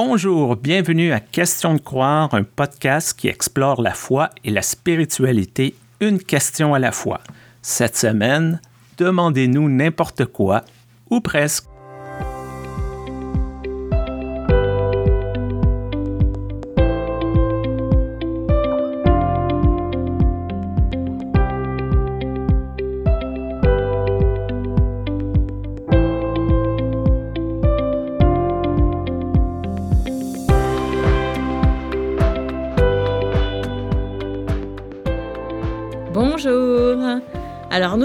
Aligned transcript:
Bonjour, 0.00 0.54
bienvenue 0.54 1.10
à 1.10 1.18
Question 1.18 1.74
de 1.74 1.80
croire, 1.80 2.32
un 2.32 2.44
podcast 2.44 3.18
qui 3.18 3.26
explore 3.26 3.82
la 3.82 3.94
foi 3.94 4.30
et 4.44 4.50
la 4.52 4.62
spiritualité, 4.62 5.74
une 5.98 6.20
question 6.20 6.72
à 6.72 6.78
la 6.78 6.92
fois. 6.92 7.18
Cette 7.62 7.96
semaine, 7.96 8.60
demandez-nous 8.96 9.68
n'importe 9.68 10.26
quoi, 10.26 10.62
ou 11.10 11.20
presque. 11.20 11.67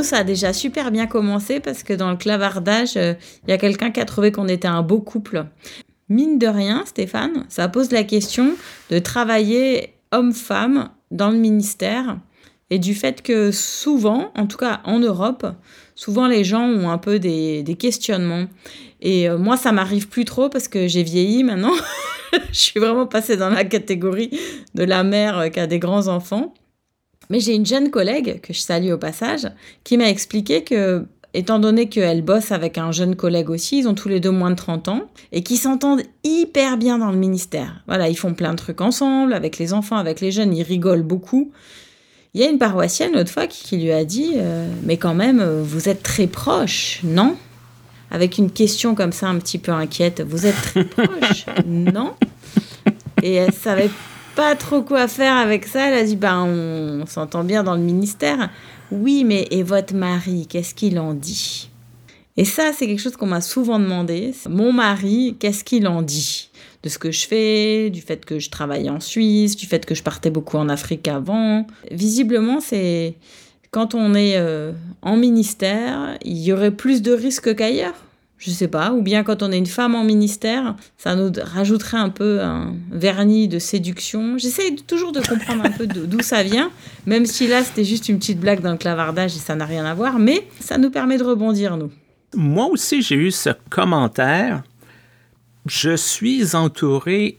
Ça 0.04 0.18
a 0.18 0.24
déjà 0.24 0.54
super 0.54 0.92
bien 0.92 1.08
commencé 1.08 1.60
parce 1.60 1.84
que 1.84 1.94
dans 1.94 2.12
le 2.12 2.18
clavardage, 2.18 2.98
euh, 2.98 3.14
il 3.48 3.52
y 3.52 3.54
a 3.54 3.58
quelqu'un 3.58 3.92
qui 3.92 4.00
a 4.00 4.06
trouvé 4.06 4.32
qu'on 4.32 4.48
était 4.48 4.68
un 4.68 4.82
beau 4.82 5.00
couple. 5.00 5.46
Mine 6.10 6.38
de 6.38 6.48
rien, 6.48 6.84
Stéphane, 6.86 7.46
ça 7.50 7.68
pose 7.70 7.92
la 7.92 8.04
question 8.04 8.56
de 8.90 9.00
travailler 9.00 9.96
homme-femme 10.12 10.90
dans 11.12 11.32
le 11.32 11.38
ministère 11.38 12.18
et 12.70 12.80
du 12.80 12.96
fait 12.96 13.22
que 13.22 13.52
souvent, 13.52 14.32
en 14.36 14.48
tout 14.48 14.58
cas 14.58 14.82
en 14.86 15.00
Europe, 15.00 15.46
souvent 15.96 16.28
les 16.28 16.44
gens 16.44 16.68
ont 16.68 16.90
un 16.90 16.98
peu 16.98 17.20
des, 17.20 17.78
questionnements. 17.80 18.48
Et 19.02 19.30
euh, 19.30 19.38
moi, 19.38 19.58
ça 19.58 19.72
m'arrive 19.72 20.08
plus 20.08 20.26
trop 20.26 20.50
parce 20.50 20.68
que 20.68 20.88
j'ai 20.88 21.04
vieilli 21.04 21.44
maintenant. 21.44 21.74
Je 22.52 22.58
suis 22.58 22.80
vraiment 22.80 23.06
passée 23.06 23.38
dans 23.38 23.50
la 23.50 23.64
catégorie 23.64 24.32
de 24.74 24.84
la 24.84 25.04
mère 25.04 25.38
euh, 25.38 25.50
qui 25.50 25.60
a 25.60 25.68
des 25.68 25.80
grands 25.80 26.08
enfants. 26.08 26.54
Mais 27.30 27.40
j'ai 27.40 27.56
une 27.56 27.66
jeune 27.66 27.90
collègue, 27.90 28.42
que 28.42 28.54
je 28.54 28.60
salue 28.60 28.92
au 28.92 28.98
passage, 28.98 29.48
qui 29.84 29.98
m'a 29.98 30.10
expliqué 30.10 30.64
que, 30.64 31.06
étant 31.34 31.60
donné 31.60 31.90
qu'elle 31.90 32.22
bosse 32.22 32.52
avec 32.52 32.78
un 32.78 32.92
jeune 32.92 33.16
collègue 33.16 33.50
aussi, 33.50 33.80
ils 33.80 33.88
ont 33.88 33.94
tous 33.94 34.10
les 34.10 34.20
deux 34.20 34.32
moins 34.32 34.52
de 34.52 34.56
30 34.56 34.88
ans, 34.90 35.02
et 35.32 35.44
qui 35.44 35.58
s'entendent 35.58 36.04
hyper 36.24 36.78
bien 36.78 37.00
dans 37.00 37.12
le 37.12 37.18
ministère. 37.18 37.84
Voilà, 37.88 38.10
ils 38.10 38.18
font 38.18 38.34
plein 38.34 38.52
de 38.52 38.58
trucs 38.58 38.82
ensemble, 38.82 39.34
avec 39.34 39.58
les 39.58 39.74
enfants, 39.74 39.98
avec 39.98 40.22
les 40.22 40.32
jeunes, 40.32 40.56
ils 40.56 40.64
rigolent 40.64 41.04
beaucoup. 41.04 41.52
Il 42.34 42.42
y 42.42 42.44
a 42.44 42.50
une 42.50 42.58
paroissienne 42.58 43.14
l'autre 43.14 43.32
fois 43.32 43.46
qui, 43.46 43.78
lui 43.78 43.92
a 43.92 44.04
dit 44.06 44.34
euh, 44.38 44.68
Mais 44.84 44.98
quand 44.98 45.14
même, 45.14 45.40
euh, 45.40 45.62
vous 45.64 45.88
êtes 45.88 46.02
très 46.02 46.26
proches, 46.26 47.00
non? 47.04 47.36
Avec 48.10 48.40
une 48.40 48.50
question 48.52 48.96
comme 48.96 49.12
ça 49.12 49.28
un 49.28 49.38
petit 49.38 49.60
peu 49.60 49.72
inquiète 49.72 50.24
Vous 50.28 50.48
êtes 50.48 50.56
très 50.56 50.84
proches, 50.84 51.46
non? 51.68 52.14
Et 53.22 53.34
elle 53.36 53.54
savait 53.54 53.90
pas 54.36 54.56
trop 54.56 54.81
quoi 54.81 55.08
faire 55.08 55.36
avec 55.36 55.66
ça. 55.66 55.88
Elle 55.88 56.00
a 56.00 56.03
dit, 56.03 56.16
bah, 56.16 56.42
on, 56.44 57.06
s'entend 57.06 57.44
bien 57.44 57.64
dans 57.64 57.76
le 57.76 57.81
ministère. 57.81 58.50
Oui, 58.92 59.23
mais 59.23 59.48
et 59.52 59.64
votre 59.64 59.94
mari, 59.94 60.48
qu'est-ce 60.48 60.76
qu'il 60.76 61.00
en 61.00 61.14
dit? 61.14 61.70
Et 62.36 62.45
ça, 62.45 62.72
c'est 62.73 62.88
quelque 62.88 63.02
chose 63.02 63.16
qu'on 63.16 63.28
m'a 63.28 63.42
souvent 63.42 63.80
demandé. 63.80 64.34
Mon 64.50 64.73
mari, 64.73 65.36
qu'est-ce 65.39 65.64
qu'il 65.64 65.88
en 65.88 66.02
dit? 66.02 66.50
De 66.81 66.89
ce 66.89 66.98
que 66.98 67.11
je 67.11 67.28
fais, 67.28 67.89
du 67.89 68.02
fait 68.02 68.26
que 68.26 68.39
je 68.39 68.50
travaille 68.50 68.89
en 68.89 69.00
Suisse, 69.00 69.56
du 69.56 69.67
fait 69.67 69.86
que 69.86 69.95
je 69.95 70.04
partais 70.04 70.30
beaucoup 70.30 70.58
en 70.58 70.67
Afrique 70.67 71.08
avant. 71.08 71.66
Visiblement, 71.92 72.59
c'est 72.59 73.16
quand 73.72 73.95
on 73.95 74.14
est 74.16 74.38
euh, 74.38 74.73
en 75.02 75.16
ministère, 75.16 76.17
il 76.23 76.38
y 76.39 76.52
aurait 76.52 76.72
plus 76.72 77.02
de 77.02 77.14
risques 77.14 77.56
qu'ailleurs 77.56 77.95
je 78.45 78.52
sais 78.52 78.67
pas, 78.67 78.91
ou 78.91 79.02
bien 79.02 79.23
quand 79.23 79.41
on 79.41 79.52
est 79.52 79.58
une 79.58 79.66
femme 79.66 79.95
en 79.95 80.03
ministère, 80.03 80.75
ça 80.97 81.16
nous 81.16 81.31
rajouterait 81.41 81.97
un 81.97 82.09
peu 82.09 82.41
un 82.41 82.75
vernis 82.91 83.47
de 83.47 83.58
séduction. 83.58 84.38
J'essaie 84.38 84.75
toujours 84.86 85.13
de 85.13 85.22
comprendre 85.22 85.63
un 85.63 85.72
peu 85.72 85.88
d'où 85.88 86.22
ça 86.22 86.44
vient, 86.44 86.69
même 87.05 87.25
si 87.25 87.47
là 87.47 87.64
c'était 87.64 87.86
juste 87.86 88.09
une 88.09 88.19
petite 88.19 88.39
blague 88.39 88.59
dans 88.59 88.71
le 88.71 88.77
clavardage 88.77 89.36
et 89.38 89.39
ça 89.39 89.55
n'a 89.55 89.66
rien 89.66 89.86
à 89.86 89.93
voir, 89.93 90.20
mais 90.20 90.45
ça 90.59 90.77
nous 90.77 90.89
permet 90.89 91.17
de 91.17 91.23
rebondir, 91.23 91.77
nous. 91.77 91.92
Moi 92.36 92.65
aussi, 92.65 93.02
j'ai 93.02 93.15
eu 93.15 93.32
ce 93.32 93.52
commentaire. 93.70 94.64
Je 95.65 95.95
suis 95.95 96.55
entouré 96.55 97.37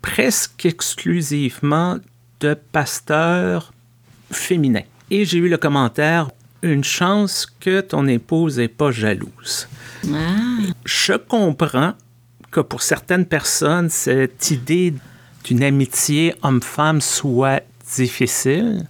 presque 0.00 0.64
exclusivement 0.64 1.98
de 2.38 2.54
pasteurs 2.54 3.72
féminins. 4.30 4.84
Et 5.10 5.24
j'ai 5.24 5.38
eu 5.38 5.48
le 5.48 5.56
commentaire 5.56 6.30
une 6.62 6.84
chance 6.84 7.46
que 7.60 7.80
ton 7.80 8.06
épouse 8.06 8.58
n'est 8.58 8.68
pas 8.68 8.90
jalouse. 8.90 9.68
Ah. 10.12 10.72
Je 10.84 11.14
comprends 11.14 11.94
que 12.50 12.60
pour 12.60 12.82
certaines 12.82 13.26
personnes, 13.26 13.90
cette 13.90 14.50
idée 14.50 14.94
d'une 15.44 15.62
amitié 15.62 16.34
homme-femme 16.42 17.00
soit 17.00 17.62
difficile. 17.96 18.86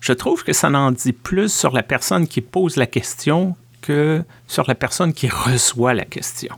Je 0.00 0.12
trouve 0.12 0.42
que 0.42 0.52
ça 0.52 0.68
en 0.68 0.90
dit 0.90 1.12
plus 1.12 1.52
sur 1.52 1.72
la 1.72 1.82
personne 1.82 2.26
qui 2.26 2.40
pose 2.40 2.76
la 2.76 2.86
question 2.86 3.56
que 3.80 4.22
sur 4.48 4.64
la 4.66 4.74
personne 4.74 5.12
qui 5.12 5.28
reçoit 5.28 5.94
la 5.94 6.04
question. 6.04 6.56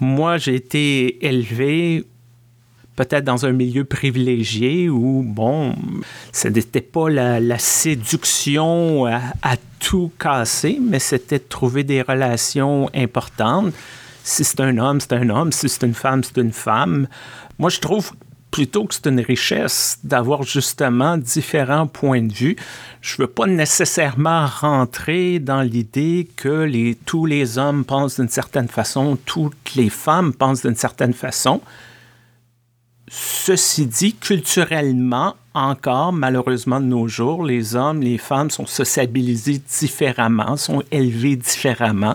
Moi, 0.00 0.38
j'ai 0.38 0.54
été 0.54 1.24
élevé 1.26 2.04
peut-être 2.96 3.24
dans 3.24 3.46
un 3.46 3.52
milieu 3.52 3.84
privilégié 3.84 4.88
où, 4.88 5.22
bon, 5.26 5.74
ce 6.32 6.48
n'était 6.48 6.80
pas 6.80 7.08
la, 7.08 7.58
séduction 7.58 9.06
à, 9.06 9.56
tout 9.78 10.12
casser, 10.18 10.78
mais 10.80 10.98
c'était 10.98 11.38
de 11.38 11.44
trouver 11.48 11.82
des 11.82 12.02
relations 12.02 12.88
importantes. 12.94 13.74
Si 14.22 14.44
c'est 14.44 14.60
un 14.60 14.78
homme, 14.78 15.00
c'est 15.00 15.14
un 15.14 15.28
homme. 15.28 15.50
Si 15.50 15.68
c'est 15.68 15.84
une 15.84 15.94
femme, 15.94 16.22
c'est 16.22 16.40
une 16.40 16.52
femme. 16.52 17.08
Moi, 17.58 17.68
je 17.68 17.80
trouve 17.80 18.12
plutôt 18.52 18.84
que 18.84 18.94
c'est 18.94 19.06
une 19.06 19.18
richesse 19.20 19.98
d'avoir 20.04 20.44
justement 20.44 21.16
différents 21.16 21.88
points 21.88 22.22
de 22.22 22.32
vue. 22.32 22.56
Je 23.00 23.14
ne 23.14 23.22
veux 23.22 23.32
pas 23.32 23.46
nécessairement 23.46 24.46
rentrer 24.46 25.40
dans 25.40 25.62
l'idée 25.62 26.28
que 26.36 26.92
tous 27.06 27.26
les 27.26 27.58
hommes 27.58 27.84
pensent 27.84 28.20
d'une 28.20 28.28
certaine 28.28 28.68
façon, 28.68 29.18
toutes 29.24 29.74
les 29.74 29.88
femmes 29.88 30.32
pensent 30.32 30.62
d'une 30.62 30.76
certaine 30.76 31.14
façon. 31.14 31.60
Ceci 33.14 33.84
dit, 33.84 34.14
culturellement, 34.14 35.36
encore, 35.52 36.14
malheureusement 36.14 36.80
de 36.80 36.86
nos 36.86 37.08
jours, 37.08 37.44
les 37.44 37.76
hommes, 37.76 38.00
les 38.00 38.16
femmes 38.16 38.48
sont 38.48 38.64
sociabilisés 38.64 39.58
différemment, 39.58 40.56
sont 40.56 40.82
élevés 40.90 41.36
différemment. 41.36 42.14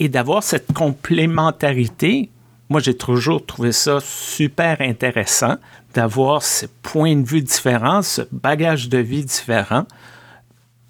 Et 0.00 0.08
d'avoir 0.08 0.42
cette 0.42 0.72
complémentarité, 0.72 2.30
moi 2.68 2.80
j'ai 2.80 2.96
toujours 2.96 3.46
trouvé 3.46 3.70
ça 3.70 4.00
super 4.02 4.80
intéressant, 4.80 5.54
d'avoir 5.94 6.42
ce 6.42 6.66
point 6.82 7.14
de 7.14 7.24
vue 7.24 7.42
différent, 7.42 8.02
ce 8.02 8.22
bagage 8.32 8.88
de 8.88 8.98
vie 8.98 9.24
différent. 9.24 9.84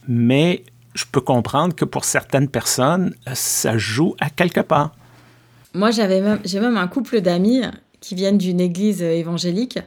Mais 0.09 0.65
je 0.95 1.05
peux 1.05 1.21
comprendre 1.21 1.75
que 1.75 1.85
pour 1.85 2.07
certaines 2.07 2.49
personnes, 2.49 3.15
ça 3.35 3.77
joue 3.77 4.15
à 4.21 4.31
quelque 4.31 4.61
part. 4.61 4.93
Moi, 5.75 5.91
j'avais 5.91 6.23
même, 6.23 6.41
j'ai 6.47 6.61
même 6.61 6.79
un 6.79 6.87
couple 6.87 7.21
d'amis 7.21 7.61
qui 8.05 8.15
viennent 8.15 8.39
d'une 8.39 8.61
église 8.61 9.03
euh, 9.03 9.13
évangélique. 9.13 9.79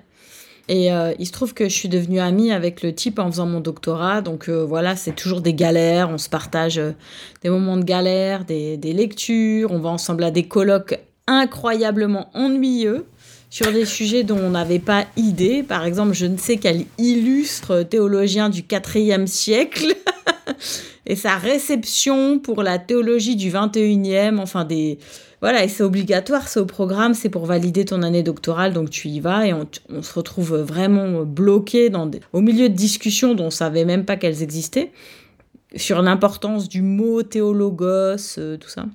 Et 0.70 0.92
euh, 0.92 1.14
il 1.18 1.26
se 1.26 1.32
trouve 1.32 1.54
que 1.54 1.70
je 1.70 1.74
suis 1.74 1.88
devenue 1.88 2.20
amie 2.20 2.52
avec 2.52 2.82
le 2.82 2.94
type 2.94 3.20
en 3.20 3.32
faisant 3.32 3.46
mon 3.46 3.62
doctorat. 3.62 4.22
Donc 4.22 4.50
euh, 4.50 4.66
voilà, 4.66 4.96
c'est 4.96 5.16
toujours 5.16 5.40
des 5.40 5.54
galères. 5.54 6.10
On 6.10 6.18
se 6.18 6.28
partage 6.28 6.82
des 7.42 7.50
moments 7.50 7.78
de 7.78 7.84
galère, 7.84 8.44
des, 8.44 8.76
des, 8.76 8.92
lectures. 8.92 9.72
On 9.72 9.80
va 9.80 9.90
ensemble 9.90 10.26
à 10.26 10.32
des 10.32 10.44
colloques 10.44 11.00
incroyablement 11.28 12.30
ennuyeux 12.34 13.06
sur 13.50 13.72
des 13.72 13.86
sujets 13.86 14.24
dont 14.24 14.40
on 14.40 14.50
n'avait 14.50 14.80
pas 14.80 15.06
idée. 15.16 15.64
Par 15.64 15.86
exemple, 15.86 16.14
je 16.14 16.26
ne 16.26 16.38
sais 16.38 16.58
quel 16.58 16.84
illustre 16.98 17.84
théologien 17.84 18.50
du 18.50 18.66
IVe 18.96 19.26
siècle 19.28 19.96
et 21.06 21.16
sa 21.16 21.38
réception 21.38 22.40
pour 22.40 22.62
la 22.62 22.78
théologie 22.78 23.38
du 23.38 23.52
21e. 23.52 24.40
Enfin, 24.40 24.66
des 24.66 24.98
voilà, 25.42 25.64
et 25.64 25.68
c'est 25.68 25.84
obligatoire, 25.84 26.48
c'est 26.48 26.60
au 26.60 26.66
programme, 26.66 27.14
c'est 27.14 27.30
pour 27.30 27.46
valider 27.46 27.86
ton 27.86 28.02
année 28.02 28.24
doctorale, 28.24 28.74
donc 28.74 28.90
tu 28.90 29.08
y 29.08 29.20
vas 29.20 29.46
et 29.46 29.54
on, 29.54 29.68
se 30.02 30.14
retrouve 30.14 30.58
vraiment 30.58 31.24
bloqué 31.24 31.90
dans 31.90 32.10
au 32.34 32.42
milieu 32.42 32.70
de 32.70 32.74
discussions 32.74 33.36
dont 33.36 33.46
on 33.46 33.52
savait 33.52 33.86
même 33.86 34.04
pas 34.04 34.18
qu'elles 34.18 34.42
existaient, 34.42 34.92
sur 35.76 36.02
l'importance 36.02 36.68
du 36.68 36.82
mot 36.82 37.22
théologos, 37.22 38.40
euh, 38.40 38.58
tout 38.58 38.70
ça. 38.70 38.86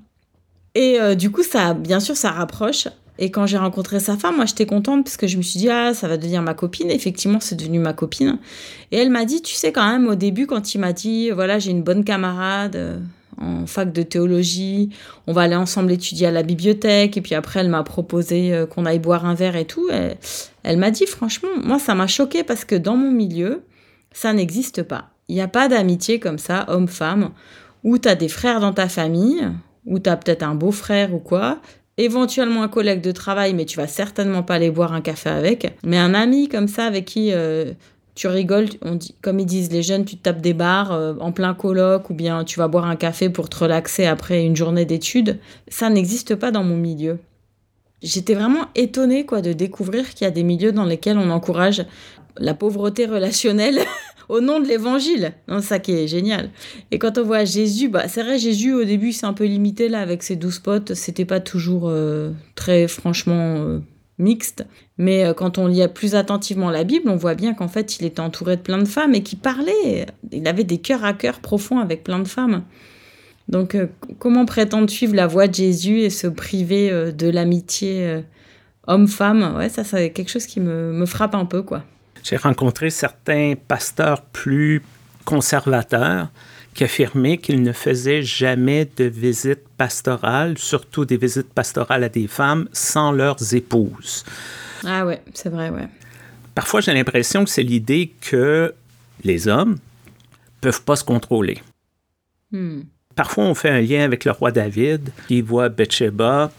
Et 0.75 1.01
euh, 1.01 1.15
du 1.15 1.31
coup, 1.31 1.43
ça, 1.43 1.75
bien 1.75 2.01
sûr, 2.01 2.17
ça 2.17 2.31
rapproche. 2.31 2.89
Et 3.19 3.31
quand 3.31 3.47
j'ai 3.47 3.59
rencontré 3.59 4.01
sa 4.01 4.17
femme, 4.17 4.37
moi, 4.37 4.47
j'étais 4.47 4.67
contente 4.67 5.05
parce 5.05 5.17
que 5.17 5.27
je 5.27 5.37
me 5.37 5.43
suis 5.43 5.61
dit, 5.61 5.69
ah, 5.69 5.93
ça 5.93 6.09
va 6.09 6.17
devenir 6.17 6.43
ma 6.43 6.55
copine. 6.55 6.91
effectivement, 6.91 7.41
c'est 7.41 7.57
devenu 7.57 7.79
ma 7.79 7.93
copine. 7.93 8.39
Et 8.91 8.97
elle 8.97 9.11
m'a 9.11 9.25
dit, 9.27 9.43
tu 9.43 9.55
sais, 9.55 9.71
quand 9.71 9.87
même, 9.87 10.09
au 10.09 10.15
début, 10.15 10.47
quand 10.47 10.75
il 10.75 10.79
m'a 10.79 10.93
dit, 10.93 11.31
voilà, 11.31 11.59
j'ai 11.59 11.71
une 11.71 11.83
bonne 11.83 12.05
camarade, 12.05 12.75
euh, 12.77 12.99
en 13.43 13.67
fac 13.67 13.93
de 13.93 14.03
théologie. 14.03 14.91
On 15.27 15.33
va 15.33 15.43
aller 15.43 15.57
ensemble 15.57 15.93
étudier 15.93 16.29
à 16.29 16.31
la 16.31 16.43
bibliothèque. 16.43 17.17
Et 17.17 17.21
puis 17.21 17.35
après, 17.35 17.61
elle 17.61 17.69
m'a 17.69 17.83
proposé 17.83 18.55
euh, 18.55 18.67
qu'on 18.67 18.87
aille 18.87 18.99
boire 18.99 19.27
un 19.27 19.35
verre 19.35 19.57
et 19.57 19.67
tout. 19.67 19.89
Elle, 20.63 20.79
m'a 20.79 20.91
dit, 20.91 21.07
franchement, 21.07 21.51
moi, 21.63 21.79
ça 21.79 21.95
m'a 21.95 22.07
choqué 22.07 22.45
parce 22.45 22.65
que 22.65 22.75
dans 22.75 22.97
mon 22.97 23.11
milieu, 23.11 23.63
ça 24.13 24.33
n'existe 24.33 24.83
pas. 24.83 25.11
Il 25.29 25.35
n'y 25.35 25.41
a 25.41 25.49
pas 25.49 25.69
d'amitié 25.69 26.19
comme 26.21 26.39
ça, 26.39 26.67
homme-femme, 26.69 27.31
où 27.85 27.99
tu 27.99 28.09
as 28.09 28.15
des 28.15 28.29
frères 28.29 28.61
dans 28.61 28.73
ta 28.73 28.89
famille, 28.89 29.49
où 29.87 29.99
tu 29.99 30.09
as 30.09 30.17
peut-être 30.17 30.43
un 30.43 30.55
beau-frère 30.55 31.15
ou 31.15 31.19
quoi, 31.19 31.59
éventuellement 31.97 32.63
un 32.63 32.69
collègue 32.69 33.01
de 33.01 33.13
travail, 33.13 33.55
mais 33.55 33.65
tu 33.65 33.77
vas 33.77 33.87
certainement 33.87 34.43
pas 34.43 34.55
aller 34.55 34.71
boire 34.71 34.93
un 34.93 35.01
café 35.01 35.31
avec. 35.31 35.77
Mais 35.85 35.99
un 35.99 36.15
ami 36.15 36.49
comme 36.49 36.69
ça 36.69 36.85
avec 36.85 37.05
qui 37.05 37.31
euh, 37.33 37.73
tu 38.15 38.27
rigoles, 38.27 38.69
on 38.83 38.95
dit, 38.95 39.15
comme 39.23 39.41
ils 39.41 39.47
disent 39.47 39.73
les 39.73 39.83
jeunes, 39.83 40.05
tu 40.05 40.17
tapes 40.17 40.41
des 40.41 40.53
bars 40.53 40.93
euh, 40.93 41.15
en 41.21 41.33
plein 41.33 41.55
colloque 41.55 42.11
ou 42.11 42.15
bien 42.15 42.45
tu 42.45 42.59
vas 42.59 42.69
boire 42.69 42.85
un 42.85 42.97
café 42.97 43.31
pour 43.31 43.49
te 43.49 43.59
relaxer 43.59 44.05
après 44.05 44.45
une 44.45 44.57
journée 44.57 44.85
d'études. 44.85 45.39
Ça 45.69 45.89
n'existe 45.89 46.35
pas 46.35 46.51
dans 46.51 46.63
mon 46.63 46.77
milieu. 46.77 47.19
J'étais 48.03 48.35
vraiment 48.35 48.67
étonnée 48.75 49.25
quoi 49.25 49.41
de 49.41 49.53
découvrir 49.53 50.11
qu'il 50.11 50.25
y 50.25 50.29
a 50.29 50.33
des 50.33 50.43
milieux 50.43 50.73
dans 50.73 50.85
lesquels 50.85 51.17
on 51.19 51.31
encourage 51.31 51.87
la 52.37 52.53
pauvreté 52.53 53.07
relationnelle 53.07 53.79
au 54.29 54.41
nom 54.41 54.61
de 54.61 54.67
l'évangile. 54.67 55.33
Ça 55.61 55.79
qui 55.79 55.93
est 55.93 56.09
génial. 56.09 56.51
Et 56.91 56.99
quand 56.99 57.17
on 57.17 57.23
voit 57.23 57.45
Jésus, 57.45 57.89
bah, 57.89 58.09
c'est 58.09 58.23
vrai, 58.23 58.39
Jésus 58.39 58.75
au 58.75 58.85
début 58.85 59.13
c'est 59.13 59.27
un 59.27 59.33
peu 59.33 59.45
limité 59.45 59.89
là 59.89 60.01
avec 60.01 60.23
ses 60.23 60.37
douze 60.37 60.59
potes, 60.59 60.95
c'était 60.95 61.25
pas 61.25 61.41
toujours 61.41 61.89
euh, 61.89 62.33
très 62.57 62.89
franchement 62.89 63.57
euh, 63.59 63.79
mixte. 64.19 64.67
Mais 64.99 65.25
euh, 65.25 65.35
quand 65.35 65.59
on 65.59 65.67
lit 65.67 65.87
plus 65.89 66.15
attentivement 66.15 66.71
la 66.71 66.85
Bible, 66.85 67.09
on 67.09 67.17
voit 67.17 67.35
bien 67.35 67.55
qu'en 67.55 67.69
fait 67.69 67.99
il 67.99 68.07
était 68.07 68.21
entouré 68.21 68.57
de 68.57 68.63
plein 68.63 68.79
de 68.79 68.85
femmes 68.85 69.15
et 69.15 69.23
qu'il 69.23 69.39
parlait. 69.39 70.07
Il 70.31 70.47
avait 70.47 70.65
des 70.65 70.79
cœurs 70.79 71.05
à 71.05 71.13
cœur 71.13 71.41
profonds 71.41 71.79
avec 71.79 72.05
plein 72.05 72.19
de 72.19 72.29
femmes. 72.29 72.63
Donc 73.49 73.77
comment 74.19 74.47
prétendre 74.47 74.89
suivre 74.89 75.15
la 75.15 75.27
voie 75.27 75.49
de 75.49 75.55
Jésus 75.55 76.01
et 76.01 76.11
se 76.11 76.27
priver 76.27 77.13
de 77.13 77.29
l'amitié 77.29 78.23
homme-femme? 78.87 79.57
Ouais, 79.57 79.69
ça 79.69 79.83
c'est 79.83 80.11
quelque 80.11 80.31
chose 80.31 80.47
qui 80.47 80.61
me, 80.61 80.93
me 80.93 81.07
frappe 81.07 81.35
un 81.35 81.45
peu 81.45 81.63
quoi. 81.63 81.83
J'ai 82.23 82.37
rencontré 82.37 82.89
certains 82.91 83.55
pasteurs 83.67 84.23
plus 84.23 84.83
conservateurs 85.25 86.29
qui 86.75 86.85
affirmaient 86.85 87.39
qu'ils 87.39 87.63
ne 87.63 87.73
faisaient 87.73 88.23
jamais 88.23 88.89
de 88.97 89.05
visites 89.05 89.67
pastorales, 89.77 90.57
surtout 90.59 91.05
des 91.05 91.17
visites 91.17 91.53
pastorales 91.53 92.05
à 92.05 92.09
des 92.09 92.27
femmes, 92.27 92.69
sans 92.73 93.13
leurs 93.13 93.55
épouses. 93.55 94.25
Ah 94.85 95.05
ouais, 95.07 95.23
c'est 95.35 95.51
vrai, 95.51 95.71
ouais. 95.71 95.89
Parfois, 96.55 96.81
j'ai 96.81 96.93
l'impression 96.93 97.45
que 97.45 97.51
c'est 97.51 97.63
l'idée 97.63 98.13
que 98.21 98.75
les 99.25 99.49
hommes 99.49 99.79
peuvent 100.61 100.83
pas 100.83 100.97
se 100.97 101.05
contrôler. 101.05 101.59
Hmm. 102.51 102.83
Parfois, 103.15 103.45
on 103.45 103.55
fait 103.55 103.71
un 103.71 103.81
lien 103.81 104.05
avec 104.05 104.25
le 104.25 104.33
roi 104.33 104.51
David, 104.51 105.11
qui 105.29 105.43
voit 105.43 105.69
Bathsheba, 105.69 106.51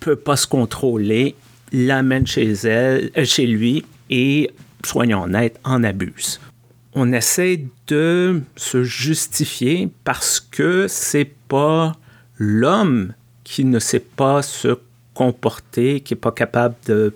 peut 0.00 0.16
pas 0.16 0.36
se 0.36 0.46
contrôler, 0.46 1.34
l'amène 1.72 2.26
chez 2.26 2.52
elle, 2.52 3.10
euh, 3.16 3.24
chez 3.24 3.46
lui, 3.46 3.84
et 4.10 4.50
soyons 4.84 5.24
honnêtes, 5.24 5.58
en 5.64 5.82
abuse. 5.82 6.40
On 6.98 7.12
essaie 7.12 7.66
de 7.88 8.40
se 8.56 8.82
justifier 8.82 9.90
parce 10.02 10.40
que 10.40 10.86
c'est 10.88 11.30
pas 11.46 11.92
l'homme 12.38 13.12
qui 13.44 13.66
ne 13.66 13.78
sait 13.78 14.00
pas 14.00 14.40
se 14.40 14.78
comporter, 15.12 16.00
qui 16.00 16.14
n'est 16.14 16.20
pas 16.20 16.32
capable 16.32 16.74
de 16.86 17.12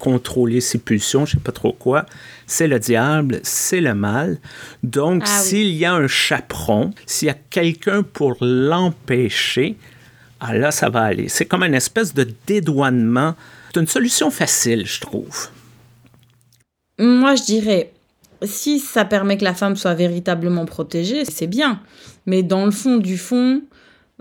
contrôler 0.00 0.60
ses 0.60 0.78
pulsions, 0.78 1.26
je 1.26 1.32
sais 1.32 1.38
pas 1.38 1.52
trop 1.52 1.72
quoi. 1.72 2.06
C'est 2.48 2.66
le 2.66 2.80
diable, 2.80 3.38
c'est 3.44 3.80
le 3.80 3.94
mal. 3.94 4.38
Donc, 4.82 5.22
ah 5.24 5.42
s'il 5.42 5.70
y 5.76 5.84
a 5.84 5.94
un 5.94 6.08
chaperon, 6.08 6.92
s'il 7.06 7.28
y 7.28 7.30
a 7.30 7.36
quelqu'un 7.50 8.02
pour 8.02 8.36
l'empêcher, 8.40 9.76
ah 10.40 10.54
là, 10.54 10.72
ça 10.72 10.88
va 10.88 11.02
aller. 11.02 11.28
C'est 11.28 11.46
comme 11.46 11.62
une 11.62 11.74
espèce 11.74 12.14
de 12.14 12.26
dédouanement. 12.48 13.36
C'est 13.72 13.80
une 13.80 13.86
solution 13.86 14.32
facile, 14.32 14.86
je 14.86 15.00
trouve. 15.00 15.48
Moi, 16.98 17.36
je 17.36 17.44
dirais, 17.44 17.92
si 18.42 18.78
ça 18.78 19.04
permet 19.04 19.36
que 19.36 19.44
la 19.44 19.54
femme 19.54 19.76
soit 19.76 19.94
véritablement 19.94 20.64
protégée, 20.64 21.24
c'est 21.24 21.46
bien. 21.46 21.80
Mais 22.26 22.42
dans 22.42 22.64
le 22.64 22.70
fond 22.70 22.96
du 22.96 23.18
fond, 23.18 23.62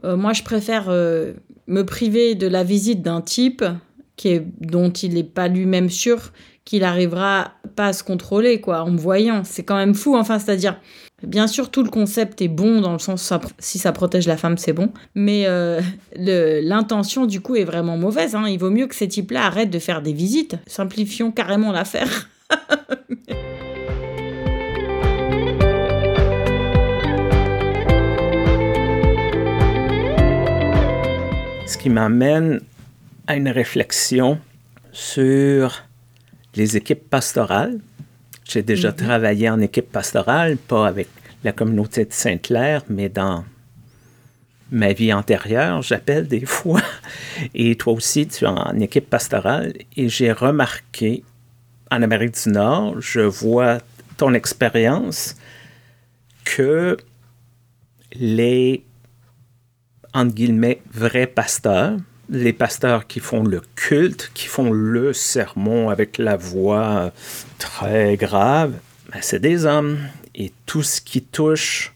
euh, 0.04 0.16
moi, 0.16 0.34
je 0.34 0.44
préfère 0.44 0.86
euh, 0.90 1.34
me 1.68 1.84
priver 1.84 2.36
de 2.36 2.48
la 2.48 2.64
visite 2.64 3.02
d'un 3.02 3.22
type 3.22 3.64
qui 4.16 4.30
est, 4.30 4.46
dont 4.60 4.90
il 4.90 5.14
n'est 5.14 5.24
pas 5.24 5.48
lui-même 5.48 5.90
sûr 5.90 6.32
qu'il 6.66 6.84
arrivera 6.84 7.54
pas 7.76 7.88
à 7.88 7.94
se 7.94 8.04
contrôler, 8.04 8.62
quoi, 8.62 8.84
en 8.84 8.92
me 8.92 8.98
voyant. 8.98 9.44
C'est 9.44 9.64
quand 9.64 9.78
même 9.78 9.96
fou, 9.96 10.16
enfin, 10.16 10.38
c'est-à-dire, 10.38 10.80
bien 11.24 11.48
sûr, 11.48 11.72
tout 11.72 11.84
le 11.84 11.90
concept 11.90 12.42
est 12.42 12.48
bon 12.48 12.82
dans 12.82 12.94
le 12.94 13.00
sens 13.00 13.34
si 13.58 13.80
ça 13.80 13.92
protège 13.92 14.28
la 14.28 14.38
femme, 14.38 14.58
c'est 14.58 14.74
bon, 14.74 14.92
mais 15.16 15.46
euh, 15.48 15.82
l'intention, 16.16 17.26
du 17.26 17.42
coup, 17.42 17.56
est 17.56 17.64
vraiment 17.64 17.98
mauvaise. 17.98 18.36
Hein. 18.36 18.44
Il 18.48 18.60
vaut 18.60 18.70
mieux 18.70 18.88
que 18.88 18.96
ces 18.96 19.08
types-là 19.08 19.46
arrêtent 19.46 19.72
de 19.72 19.80
faire 19.80 20.02
des 20.02 20.14
visites. 20.14 20.58
Simplifions 20.68 21.32
carrément 21.32 21.72
l'affaire. 21.72 22.30
qui 31.90 31.94
m'amène 31.96 32.62
à 33.26 33.36
une 33.36 33.50
réflexion 33.50 34.40
sur 34.92 35.84
les 36.54 36.78
équipes 36.78 37.10
pastorales. 37.10 37.80
J'ai 38.44 38.62
déjà 38.62 38.90
mhm. 38.92 38.96
travaillé 38.96 39.50
en 39.50 39.60
équipe 39.60 39.92
pastorale, 39.92 40.58
pas 40.58 40.88
avec 40.88 41.08
la 41.44 41.52
communauté 41.52 42.06
de 42.06 42.14
Sainte-Claire, 42.14 42.84
mais 42.90 43.10
dans 43.10 43.44
ma 44.70 44.94
vie 44.94 45.12
antérieure, 45.12 45.82
j'appelle 45.82 46.28
des 46.28 46.46
fois. 46.58 46.84
Et 47.56 47.76
toi 47.76 47.94
aussi, 47.94 48.28
tu 48.28 48.46
es 48.46 48.48
en 48.48 48.80
équipe 48.80 49.10
pastorale. 49.10 49.74
Et 49.98 50.10
j'ai 50.10 50.32
remarqué 50.32 51.24
en 51.90 52.04
Amérique 52.04 52.36
du 52.44 52.50
Nord, 52.52 53.02
je 53.02 53.22
vois 53.22 53.80
ton 54.18 54.36
expérience 54.36 55.36
que 56.46 56.98
les, 58.14 58.84
entre 60.14 60.34
guillemets, 60.34 60.82
vrais 60.94 61.28
pasteurs, 61.28 61.98
les 62.30 62.54
pasteurs 62.54 63.08
qui 63.08 63.20
font 63.20 63.44
le 63.44 63.62
culte, 63.76 64.32
qui 64.34 64.48
font 64.48 64.72
le 64.72 65.14
sermon 65.14 65.90
avec 65.90 66.18
la 66.18 66.38
voix 66.38 67.12
très 67.58 68.18
grave, 68.18 68.74
ben, 69.12 69.20
c'est 69.22 69.40
des 69.40 69.66
hommes. 69.66 69.98
Et 70.36 70.52
tout 70.66 70.84
ce 70.84 71.02
qui 71.02 71.22
touche 71.22 71.94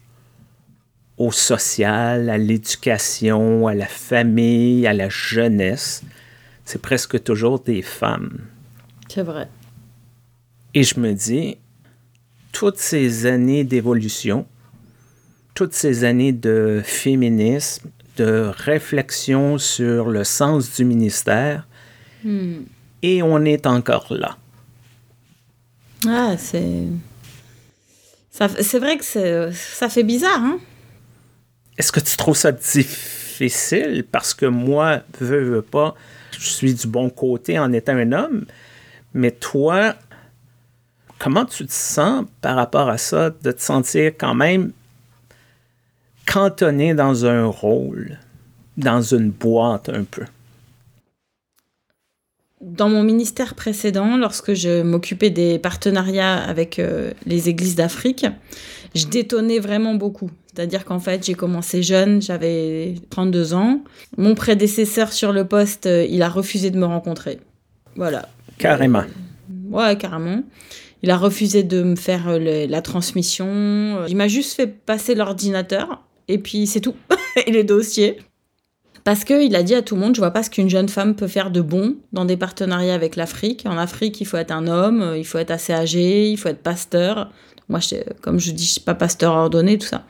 au 1.16 1.30
social, 1.30 2.28
à 2.28 2.38
l'éducation, 2.38 3.68
à 3.68 3.74
la 3.74 3.86
famille, 3.86 4.86
à 4.86 4.92
la 4.92 5.08
jeunesse, 5.08 6.02
c'est 6.64 6.82
presque 6.82 7.22
toujours 7.22 7.60
des 7.60 7.82
femmes. 7.82 8.38
C'est 9.08 9.22
vrai. 9.22 9.48
Et 10.74 10.82
je 10.82 10.98
me 10.98 11.12
dis, 11.12 11.56
toutes 12.50 12.78
ces 12.78 13.26
années 13.26 13.62
d'évolution, 13.62 14.46
toutes 15.54 15.74
ces 15.74 16.02
années 16.02 16.32
de 16.32 16.82
féminisme, 16.84 17.88
de 18.16 18.50
réflexion 18.56 19.58
sur 19.58 20.08
le 20.08 20.24
sens 20.24 20.74
du 20.74 20.84
ministère, 20.84 21.66
hmm. 22.24 22.62
et 23.02 23.22
on 23.22 23.44
est 23.44 23.66
encore 23.66 24.06
là. 24.10 24.36
Ah, 26.06 26.34
c'est. 26.36 26.84
C'est 28.30 28.78
vrai 28.80 28.98
que 28.98 29.52
ça 29.52 29.88
fait 29.88 30.02
bizarre, 30.02 30.40
hein? 30.40 30.58
Est-ce 31.78 31.92
que 31.92 32.00
tu 32.00 32.16
trouves 32.16 32.36
ça 32.36 32.50
difficile? 32.50 34.04
Parce 34.10 34.34
que 34.34 34.46
moi, 34.46 35.00
veux, 35.20 35.42
veux 35.42 35.62
pas, 35.62 35.94
je 36.32 36.48
suis 36.48 36.74
du 36.74 36.86
bon 36.88 37.10
côté 37.10 37.58
en 37.58 37.72
étant 37.72 37.96
un 37.96 38.12
homme, 38.12 38.44
mais 39.12 39.30
toi, 39.30 39.94
comment 41.18 41.44
tu 41.44 41.64
te 41.66 41.72
sens 41.72 42.26
par 42.40 42.56
rapport 42.56 42.88
à 42.88 42.98
ça, 42.98 43.30
de 43.30 43.52
te 43.52 43.62
sentir 43.62 44.12
quand 44.18 44.34
même 44.34 44.72
cantonné 46.26 46.94
dans 46.94 47.26
un 47.26 47.46
rôle, 47.46 48.18
dans 48.76 49.02
une 49.02 49.30
boîte 49.30 49.88
un 49.88 50.04
peu? 50.04 50.24
Dans 52.60 52.88
mon 52.88 53.02
ministère 53.02 53.54
précédent, 53.54 54.16
lorsque 54.16 54.54
je 54.54 54.82
m'occupais 54.82 55.30
des 55.30 55.58
partenariats 55.58 56.36
avec 56.36 56.78
euh, 56.78 57.12
les 57.26 57.50
églises 57.50 57.74
d'Afrique, 57.74 58.26
je 58.94 59.06
détonnais 59.06 59.58
vraiment 59.58 59.94
beaucoup. 59.94 60.30
C'est-à-dire 60.46 60.84
qu'en 60.84 60.98
fait, 60.98 61.26
j'ai 61.26 61.34
commencé 61.34 61.82
jeune, 61.82 62.22
j'avais 62.22 62.94
32 63.10 63.52
ans. 63.52 63.80
Mon 64.16 64.34
prédécesseur 64.34 65.12
sur 65.12 65.32
le 65.32 65.46
poste, 65.46 65.86
euh, 65.86 66.06
il 66.08 66.22
a 66.22 66.28
refusé 66.30 66.70
de 66.70 66.78
me 66.78 66.86
rencontrer. 66.86 67.38
Voilà. 67.96 68.28
Carrément. 68.56 69.00
Euh, 69.00 69.70
ouais, 69.70 69.98
carrément. 69.98 70.42
Il 71.02 71.10
a 71.10 71.18
refusé 71.18 71.64
de 71.64 71.82
me 71.82 71.96
faire 71.96 72.38
la 72.38 72.80
transmission. 72.80 74.06
Il 74.08 74.16
m'a 74.16 74.26
juste 74.26 74.54
fait 74.54 74.66
passer 74.66 75.14
l'ordinateur 75.14 76.03
et 76.28 76.38
puis 76.38 76.66
c'est 76.66 76.80
tout. 76.80 76.94
et 77.46 77.50
les 77.50 77.64
dossiers. 77.64 78.18
Parce 79.04 79.24
qu'il 79.24 79.54
a 79.54 79.62
dit 79.62 79.74
à 79.74 79.82
tout 79.82 79.96
le 79.96 80.00
monde, 80.00 80.14
je 80.14 80.20
vois 80.20 80.30
pas 80.30 80.42
ce 80.42 80.48
qu'une 80.48 80.70
jeune 80.70 80.88
femme 80.88 81.14
peut 81.14 81.26
faire 81.26 81.50
de 81.50 81.60
bon 81.60 81.96
dans 82.12 82.24
des 82.24 82.38
partenariats 82.38 82.94
avec 82.94 83.16
l'Afrique. 83.16 83.64
En 83.66 83.76
Afrique, 83.76 84.20
il 84.20 84.24
faut 84.24 84.38
être 84.38 84.50
un 84.50 84.66
homme, 84.66 85.02
euh, 85.02 85.18
il 85.18 85.26
faut 85.26 85.38
être 85.38 85.50
assez 85.50 85.74
âgé, 85.74 86.30
il 86.30 86.38
faut 86.38 86.48
être 86.48 86.62
pasteur. 86.62 87.30
Moi, 87.68 87.80
je, 87.80 87.96
comme 88.22 88.40
je 88.40 88.50
dis, 88.50 88.64
je 88.64 88.72
suis 88.72 88.80
pas 88.80 88.94
pasteur 88.94 89.34
ordonné, 89.34 89.76
tout 89.78 89.86
ça. 89.86 90.04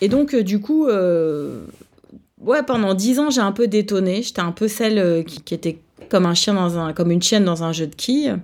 Et 0.00 0.08
donc, 0.08 0.34
du 0.34 0.60
coup, 0.60 0.86
ouais, 0.86 2.62
pendant 2.66 2.94
dix 2.94 3.18
ans, 3.18 3.30
j'ai 3.30 3.40
un 3.40 3.52
peu 3.52 3.66
détonné. 3.66 4.22
J'étais 4.22 4.40
un 4.40 4.52
peu 4.52 4.68
celle 4.68 5.24
qui, 5.24 5.40
qui 5.42 5.54
était 5.54 5.78
comme 6.08 6.26
un 6.26 6.34
chien 6.34 6.54
dans 6.54 6.78
un, 6.78 6.92
comme 6.92 7.10
une 7.10 7.22
chienne 7.22 7.44
dans 7.44 7.64
un 7.64 7.72
jeu 7.72 7.86
de 7.86 7.94
quilles. 7.94 8.36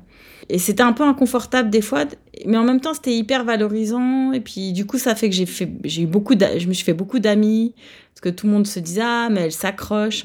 Et 0.50 0.58
c'était 0.58 0.82
un 0.82 0.92
peu 0.92 1.02
inconfortable 1.02 1.68
des 1.68 1.82
fois, 1.82 2.04
mais 2.46 2.56
en 2.56 2.64
même 2.64 2.80
temps 2.80 2.94
c'était 2.94 3.14
hyper 3.14 3.44
valorisant. 3.44 4.32
Et 4.32 4.40
puis 4.40 4.72
du 4.72 4.86
coup 4.86 4.98
ça 4.98 5.14
fait 5.14 5.28
que 5.28 5.34
j'ai 5.34 5.46
fait, 5.46 5.70
j'ai 5.84 6.02
eu 6.02 6.06
beaucoup, 6.06 6.34
je 6.38 6.66
me 6.66 6.72
suis 6.72 6.84
fait 6.84 6.94
beaucoup 6.94 7.18
d'amis 7.18 7.74
parce 8.14 8.20
que 8.22 8.28
tout 8.30 8.46
le 8.46 8.52
monde 8.52 8.66
se 8.66 8.80
disait 8.80 9.02
ah 9.04 9.28
mais 9.30 9.42
elle 9.42 9.52
s'accroche. 9.52 10.24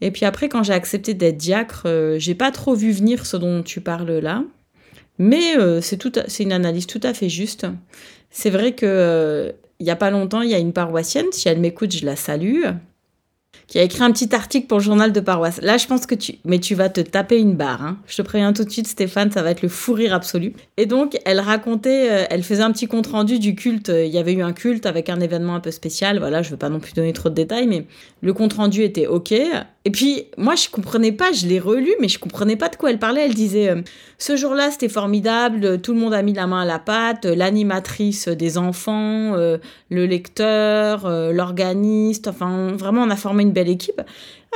Et 0.00 0.10
puis 0.10 0.24
après 0.24 0.48
quand 0.48 0.62
j'ai 0.62 0.72
accepté 0.72 1.14
d'être 1.14 1.36
diacre, 1.36 1.84
euh, 1.86 2.18
j'ai 2.18 2.34
pas 2.34 2.50
trop 2.50 2.74
vu 2.74 2.90
venir 2.90 3.26
ce 3.26 3.36
dont 3.36 3.62
tu 3.62 3.80
parles 3.80 4.18
là. 4.18 4.42
Mais 5.18 5.56
euh, 5.58 5.80
c'est 5.80 6.42
une 6.42 6.52
analyse 6.52 6.86
tout 6.86 7.00
à 7.02 7.14
fait 7.14 7.28
juste. 7.28 7.66
C'est 8.30 8.50
vrai 8.50 8.74
que 8.74 8.86
euh, 8.86 9.52
il 9.78 9.86
y 9.86 9.90
a 9.90 9.96
pas 9.96 10.10
longtemps, 10.10 10.42
il 10.42 10.50
y 10.50 10.54
a 10.54 10.58
une 10.58 10.72
paroissienne, 10.72 11.26
si 11.30 11.48
elle 11.48 11.60
m'écoute, 11.60 11.92
je 11.92 12.06
la 12.06 12.16
salue 12.16 12.64
qui 13.66 13.78
a 13.78 13.82
écrit 13.82 14.02
un 14.02 14.10
petit 14.10 14.34
article 14.34 14.66
pour 14.66 14.78
le 14.78 14.84
journal 14.84 15.12
de 15.12 15.20
paroisse. 15.20 15.60
Là, 15.62 15.76
je 15.76 15.86
pense 15.86 16.04
que 16.04 16.14
tu... 16.14 16.34
Mais 16.44 16.58
tu 16.58 16.74
vas 16.74 16.88
te 16.88 17.00
taper 17.00 17.38
une 17.38 17.54
barre. 17.54 17.82
Hein. 17.82 17.98
Je 18.06 18.16
te 18.16 18.22
préviens 18.22 18.52
tout 18.52 18.64
de 18.64 18.70
suite, 18.70 18.88
Stéphane, 18.88 19.30
ça 19.30 19.42
va 19.42 19.50
être 19.52 19.62
le 19.62 19.68
fou 19.68 19.92
rire 19.92 20.12
absolu. 20.12 20.54
Et 20.76 20.86
donc, 20.86 21.18
elle 21.24 21.38
racontait, 21.38 22.10
euh, 22.10 22.24
elle 22.30 22.42
faisait 22.42 22.62
un 22.62 22.72
petit 22.72 22.88
compte-rendu 22.88 23.38
du 23.38 23.54
culte. 23.54 23.88
Il 23.88 24.10
y 24.10 24.18
avait 24.18 24.32
eu 24.32 24.42
un 24.42 24.52
culte 24.52 24.86
avec 24.86 25.08
un 25.08 25.20
événement 25.20 25.54
un 25.54 25.60
peu 25.60 25.70
spécial. 25.70 26.18
Voilà, 26.18 26.42
je 26.42 26.48
ne 26.48 26.52
veux 26.52 26.58
pas 26.58 26.68
non 26.68 26.80
plus 26.80 26.94
donner 26.94 27.12
trop 27.12 27.28
de 27.28 27.34
détails, 27.34 27.68
mais 27.68 27.86
le 28.22 28.32
compte-rendu 28.32 28.82
était 28.82 29.06
OK. 29.06 29.34
Et 29.86 29.90
puis, 29.90 30.24
moi, 30.36 30.56
je 30.56 30.68
comprenais 30.68 31.12
pas, 31.12 31.32
je 31.32 31.46
l'ai 31.46 31.58
relu, 31.58 31.90
mais 32.00 32.08
je 32.08 32.18
comprenais 32.18 32.56
pas 32.56 32.68
de 32.68 32.76
quoi 32.76 32.90
elle 32.90 32.98
parlait. 32.98 33.24
Elle 33.24 33.34
disait, 33.34 33.70
euh, 33.70 33.80
ce 34.18 34.36
jour-là, 34.36 34.70
c'était 34.70 34.90
formidable, 34.90 35.80
tout 35.80 35.94
le 35.94 36.00
monde 36.00 36.12
a 36.12 36.20
mis 36.20 36.34
la 36.34 36.46
main 36.46 36.62
à 36.62 36.64
la 36.66 36.78
pâte, 36.78 37.24
l'animatrice 37.24 38.28
des 38.28 38.58
enfants, 38.58 39.34
euh, 39.36 39.56
le 39.88 40.04
lecteur, 40.04 41.06
euh, 41.06 41.32
l'organiste, 41.32 42.28
enfin, 42.28 42.72
vraiment, 42.72 43.04
on 43.04 43.10
a 43.10 43.16
formé 43.16 43.42
une 43.42 43.52
belle 43.52 43.70
équipe. 43.70 44.02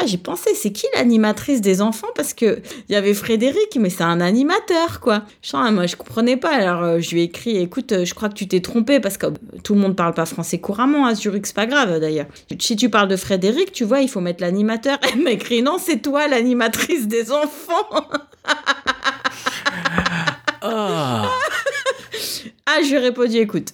Ah, 0.01 0.07
j'ai 0.07 0.19
pensé, 0.19 0.55
c'est 0.55 0.73
qui 0.73 0.87
l'animatrice 0.97 1.61
des 1.61 1.81
enfants? 1.81 2.09
Parce 2.17 2.35
que 2.35 2.61
il 2.89 2.93
y 2.93 2.97
avait 2.97 3.15
Frédéric, 3.15 3.79
mais 3.79 3.91
c'est 3.91 4.03
un 4.03 4.21
animateur, 4.21 4.99
quoi. 4.99 5.23
Je 5.41 5.57
moi, 5.71 5.87
je 5.87 5.95
comprenais 5.95 6.37
pas. 6.37 6.51
Alors, 6.51 6.83
euh, 6.83 6.99
je 6.99 7.13
lui 7.13 7.21
ai 7.21 7.25
écrit, 7.25 7.59
écoute, 7.59 7.93
euh, 7.93 8.05
je 8.05 8.13
crois 8.13 8.29
que 8.29 8.35
tu 8.35 8.49
t'es 8.49 8.61
trompé 8.61 8.99
parce 8.99 9.17
que 9.17 9.27
tout 9.63 9.75
le 9.75 9.81
monde 9.81 9.95
parle 9.95 10.13
pas 10.13 10.27
français 10.27 10.59
couramment 10.59 11.07
à 11.07 11.15
Zurich, 11.15 11.47
c'est 11.47 11.55
pas 11.55 11.67
grave 11.67 12.01
d'ailleurs. 12.01 12.27
Si 12.59 12.75
tu 12.75 12.91
parles 12.91 13.07
de 13.07 13.17
Frédéric, 13.17 13.71
tu 13.71 13.85
vois, 13.85 14.01
il 14.01 14.09
faut 14.09 14.21
mettre 14.21 14.43
l'animateur. 14.43 14.99
Elle 15.13 15.23
m'a 15.23 15.31
écrit, 15.31 15.63
non, 15.63 15.77
c'est 15.79 16.03
toi 16.03 16.27
l'animatrice 16.27 17.07
des 17.07 17.31
enfants. 17.31 18.09
ah, 20.63 21.31
je 22.83 22.89
lui 22.89 22.95
ai 22.95 22.99
répondu, 22.99 23.37
écoute, 23.37 23.69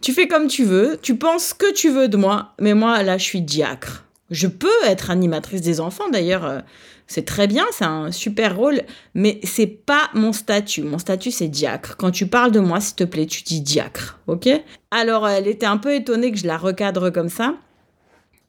tu 0.00 0.12
fais 0.12 0.26
comme 0.26 0.48
tu 0.48 0.64
veux, 0.64 0.98
tu 1.00 1.14
penses 1.14 1.54
que 1.54 1.72
tu 1.72 1.88
veux 1.88 2.08
de 2.08 2.16
moi, 2.16 2.54
mais 2.58 2.74
moi, 2.74 3.04
là, 3.04 3.16
je 3.16 3.24
suis 3.24 3.42
diacre. 3.42 4.02
Je 4.32 4.46
peux 4.46 4.68
être 4.86 5.10
animatrice 5.10 5.60
des 5.60 5.78
enfants, 5.78 6.08
d'ailleurs, 6.10 6.44
euh, 6.44 6.60
c'est 7.06 7.26
très 7.26 7.46
bien, 7.46 7.64
c'est 7.70 7.84
un 7.84 8.10
super 8.10 8.56
rôle, 8.56 8.80
mais 9.14 9.38
c'est 9.44 9.66
pas 9.66 10.08
mon 10.14 10.32
statut. 10.32 10.82
Mon 10.82 10.98
statut, 10.98 11.30
c'est 11.30 11.48
diacre. 11.48 11.96
Quand 11.98 12.10
tu 12.10 12.26
parles 12.26 12.50
de 12.50 12.58
moi, 12.58 12.80
s'il 12.80 12.96
te 12.96 13.04
plaît, 13.04 13.26
tu 13.26 13.42
dis 13.42 13.60
diacre, 13.60 14.18
ok? 14.26 14.48
Alors, 14.90 15.28
elle 15.28 15.46
était 15.46 15.66
un 15.66 15.76
peu 15.76 15.94
étonnée 15.94 16.32
que 16.32 16.38
je 16.38 16.46
la 16.46 16.56
recadre 16.56 17.10
comme 17.10 17.28
ça, 17.28 17.54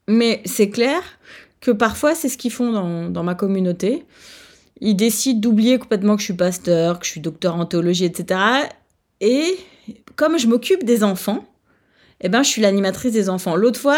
mais 0.08 0.42
c'est 0.46 0.70
clair 0.70 1.02
que 1.60 1.72
parfois, 1.72 2.16
c'est 2.16 2.30
ce 2.30 2.38
qu'ils 2.38 2.52
font 2.52 2.72
dans, 2.72 3.10
dans 3.10 3.24
ma 3.24 3.36
communauté. 3.36 4.06
Ils 4.80 4.96
décident 4.96 5.40
d'oublier 5.40 5.78
complètement 5.78 6.16
que 6.16 6.22
je 6.22 6.26
suis 6.26 6.34
pasteur, 6.34 7.00
que 7.00 7.06
je 7.06 7.12
suis 7.12 7.22
docteur 7.22 7.58
en 7.58 7.66
théologie, 7.66 8.06
etc. 8.06 8.40
Et 9.20 9.58
comme 10.16 10.40
je 10.40 10.48
m'occupe 10.48 10.86
des 10.86 11.04
enfants, 11.04 11.46
eh 12.26 12.30
ben, 12.30 12.42
je 12.42 12.48
suis 12.48 12.62
l'animatrice 12.62 13.12
des 13.12 13.30
enfants. 13.30 13.58
L'autre 13.58 13.80
fois, 13.80 13.98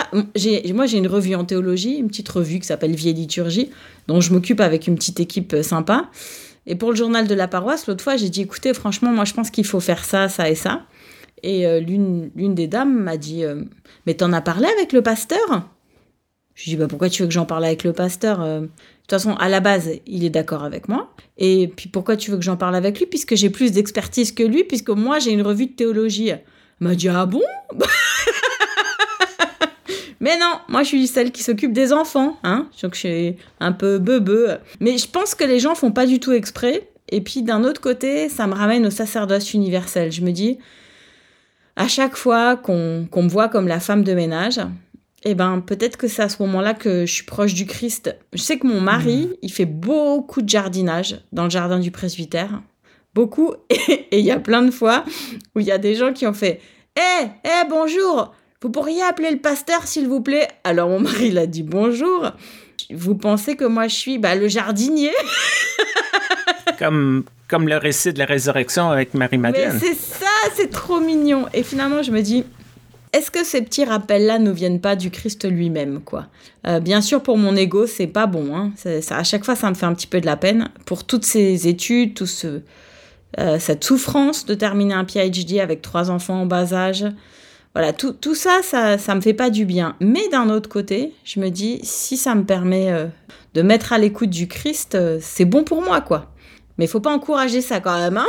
moi, 0.73 0.85
j'ai 0.87 0.97
une 0.97 1.07
revue 1.07 1.35
en 1.35 1.45
théologie, 1.45 1.97
une 1.97 2.07
petite 2.07 2.27
revue 2.27 2.59
qui 2.59 2.65
s'appelle 2.65 2.95
Vie 2.95 3.13
Liturgie, 3.13 3.69
dont 4.07 4.19
je 4.19 4.33
m'occupe 4.33 4.61
avec 4.61 4.87
une 4.87 4.95
petite 4.95 5.19
équipe 5.19 5.53
euh, 5.53 5.61
sympa. 5.61 6.09
Et 6.65 6.73
pour 6.75 6.89
le 6.89 6.95
journal 6.95 7.27
de 7.27 7.35
la 7.35 7.47
paroisse, 7.47 7.85
l'autre 7.85 8.03
fois, 8.03 8.17
j'ai 8.17 8.29
dit, 8.29 8.41
écoutez, 8.41 8.73
franchement, 8.73 9.11
moi, 9.11 9.25
je 9.25 9.33
pense 9.33 9.51
qu'il 9.51 9.65
faut 9.65 9.79
faire 9.79 10.03
ça, 10.03 10.27
ça 10.27 10.49
et 10.49 10.55
ça. 10.55 10.87
Et 11.43 11.67
euh, 11.67 11.79
l'une, 11.79 12.31
l'une 12.35 12.55
des 12.55 12.65
dames 12.65 12.97
m'a 12.97 13.17
dit, 13.17 13.43
euh, 13.43 13.61
mais 14.07 14.15
t'en 14.15 14.33
as 14.33 14.41
parlé 14.41 14.65
avec 14.75 14.91
le 14.91 15.03
pasteur? 15.03 15.69
Je 16.55 16.63
lui 16.63 16.71
ai 16.71 16.75
dit, 16.75 16.79
bah, 16.79 16.87
pourquoi 16.87 17.09
tu 17.09 17.21
veux 17.21 17.27
que 17.27 17.33
j'en 17.33 17.45
parle 17.45 17.63
avec 17.63 17.83
le 17.83 17.93
pasteur 17.93 18.39
De 18.39 18.61
toute 18.61 19.11
façon, 19.11 19.35
à 19.35 19.49
la 19.49 19.59
base, 19.59 19.91
il 20.07 20.23
est 20.23 20.31
d'accord 20.31 20.63
avec 20.63 20.87
moi. 20.87 21.13
Et 21.37 21.67
puis, 21.67 21.89
pourquoi 21.89 22.17
tu 22.17 22.31
veux 22.31 22.37
que 22.37 22.43
j'en 22.43 22.57
parle 22.57 22.75
avec 22.75 22.97
lui 22.97 23.05
Puisque 23.05 23.35
j'ai 23.35 23.51
plus 23.51 23.71
d'expertise 23.71 24.31
que 24.31 24.41
lui, 24.41 24.63
puisque 24.63 24.89
moi, 24.89 25.19
j'ai 25.19 25.31
une 25.31 25.43
revue 25.43 25.67
de 25.67 25.73
théologie 25.73 26.31
m'a 26.79 26.95
dit 26.95 27.09
Ah 27.09 27.25
bon? 27.25 27.41
Mais 30.19 30.37
non, 30.39 30.59
moi 30.69 30.83
je 30.83 30.87
suis 30.89 31.07
celle 31.07 31.31
qui 31.31 31.43
s'occupe 31.43 31.73
des 31.73 31.93
enfants, 31.93 32.39
hein. 32.43 32.67
Donc 32.81 32.95
je 32.95 32.99
suis 32.99 33.35
un 33.59 33.71
peu 33.71 33.99
bebe. 33.99 34.59
Mais 34.79 34.97
je 34.97 35.07
pense 35.07 35.35
que 35.35 35.43
les 35.43 35.59
gens 35.59 35.75
font 35.75 35.91
pas 35.91 36.05
du 36.05 36.19
tout 36.19 36.31
exprès. 36.31 36.89
Et 37.09 37.21
puis 37.21 37.43
d'un 37.43 37.63
autre 37.63 37.81
côté, 37.81 38.29
ça 38.29 38.47
me 38.47 38.53
ramène 38.53 38.85
au 38.87 38.89
sacerdoce 38.89 39.53
universel. 39.53 40.11
Je 40.11 40.21
me 40.21 40.31
dis, 40.31 40.57
à 41.75 41.87
chaque 41.87 42.15
fois 42.15 42.55
qu'on 42.55 43.07
me 43.13 43.29
voit 43.29 43.49
comme 43.49 43.67
la 43.67 43.79
femme 43.79 44.03
de 44.03 44.13
ménage, 44.13 44.59
eh 45.23 45.35
ben 45.35 45.59
peut-être 45.59 45.97
que 45.97 46.07
c'est 46.07 46.21
à 46.21 46.29
ce 46.29 46.41
moment-là 46.43 46.73
que 46.73 47.05
je 47.05 47.11
suis 47.11 47.25
proche 47.25 47.53
du 47.53 47.65
Christ. 47.65 48.15
Je 48.33 48.41
sais 48.41 48.57
que 48.57 48.67
mon 48.67 48.81
mari, 48.81 49.27
mmh. 49.27 49.35
il 49.41 49.51
fait 49.51 49.65
beaucoup 49.65 50.41
de 50.41 50.49
jardinage 50.49 51.19
dans 51.31 51.43
le 51.43 51.49
jardin 51.49 51.79
du 51.79 51.91
presbytère 51.91 52.61
beaucoup. 53.15 53.53
Et 53.69 54.19
il 54.19 54.25
y 54.25 54.31
a 54.31 54.39
plein 54.39 54.61
de 54.61 54.71
fois 54.71 55.03
où 55.55 55.61
il 55.61 55.65
y 55.65 55.71
a 55.71 55.79
des 55.79 55.95
gens 55.95 56.13
qui 56.13 56.27
ont 56.27 56.33
fait 56.33 56.59
Hé, 56.95 57.23
hey, 57.23 57.31
hé, 57.43 57.67
bonjour 57.67 58.35
Vous 58.61 58.69
pourriez 58.69 59.01
appeler 59.01 59.31
le 59.31 59.37
pasteur, 59.37 59.87
s'il 59.87 60.07
vous 60.07 60.21
plaît? 60.21 60.47
Alors 60.63 60.89
mon 60.89 60.99
mari 60.99 61.31
l'a 61.31 61.47
dit 61.47 61.63
bonjour. 61.63 62.31
Vous 62.91 63.15
pensez 63.15 63.55
que 63.55 63.65
moi 63.65 63.87
je 63.87 63.95
suis 63.95 64.19
bah, 64.19 64.35
le 64.35 64.47
jardinier? 64.47 65.13
Comme, 66.79 67.23
comme 67.47 67.69
le 67.69 67.77
récit 67.77 68.11
de 68.11 68.19
la 68.19 68.25
résurrection 68.25 68.89
avec 68.89 69.13
Marie-Madeleine. 69.13 69.79
C'est 69.79 69.93
ça, 69.93 70.25
c'est 70.55 70.69
trop 70.69 70.99
mignon. 70.99 71.45
Et 71.53 71.63
finalement, 71.63 72.03
je 72.03 72.11
me 72.11 72.21
dis, 72.21 72.43
est-ce 73.13 73.31
que 73.31 73.45
ces 73.45 73.61
petits 73.61 73.85
rappels-là 73.85 74.39
ne 74.39 74.51
viennent 74.51 74.81
pas 74.81 74.97
du 74.97 75.09
Christ 75.09 75.49
lui-même, 75.49 76.01
quoi? 76.01 76.25
Euh, 76.67 76.81
Bien 76.81 76.99
sûr, 76.99 77.23
pour 77.23 77.37
mon 77.37 77.55
ego, 77.55 77.87
c'est 77.87 78.07
pas 78.07 78.25
bon. 78.25 78.53
Hein. 78.57 78.73
Ça, 78.75 79.17
à 79.17 79.23
chaque 79.23 79.45
fois, 79.45 79.55
ça 79.55 79.69
me 79.69 79.75
fait 79.75 79.85
un 79.85 79.93
petit 79.93 80.07
peu 80.07 80.19
de 80.19 80.25
la 80.25 80.35
peine. 80.35 80.69
Pour 80.85 81.05
toutes 81.05 81.23
ces 81.23 81.69
études, 81.69 82.13
tout 82.13 82.25
ce, 82.25 82.61
euh, 83.37 83.59
cette 83.59 83.83
souffrance 83.83 84.45
de 84.45 84.53
terminer 84.53 84.93
un 84.93 85.03
PhD 85.03 85.59
avec 85.59 85.81
trois 85.81 86.09
enfants 86.09 86.41
en 86.41 86.45
bas 86.45 86.73
âge. 86.73 87.05
Voilà, 87.73 87.91
tout, 87.91 88.13
tout 88.13 88.35
ça, 88.35 88.61
ça, 88.63 88.97
ça 88.97 89.15
me 89.15 89.21
fait 89.21 89.33
pas 89.33 89.49
du 89.49 89.65
bien. 89.65 89.97
Mais 89.99 90.29
d'un 90.29 90.49
autre 90.49 90.69
côté, 90.69 91.13
je 91.25 91.41
me 91.41 91.49
dis, 91.49 91.79
si 91.83 92.15
ça 92.15 92.33
me 92.33 92.45
permet 92.45 92.91
euh, 92.91 93.07
de 93.53 93.61
mettre 93.61 93.91
à 93.91 93.97
l'écoute 93.97 94.29
du 94.29 94.47
Christ, 94.47 94.95
euh, 94.95 95.19
c'est 95.21 95.43
bon 95.43 95.63
pour 95.63 95.81
moi, 95.81 95.99
quoi. 95.99 96.31
Mais 96.77 96.85
il 96.85 96.87
faut 96.87 97.01
pas 97.01 97.13
encourager 97.13 97.61
ça 97.61 97.81
quand 97.81 97.97
même, 97.99 98.17
hein 98.17 98.27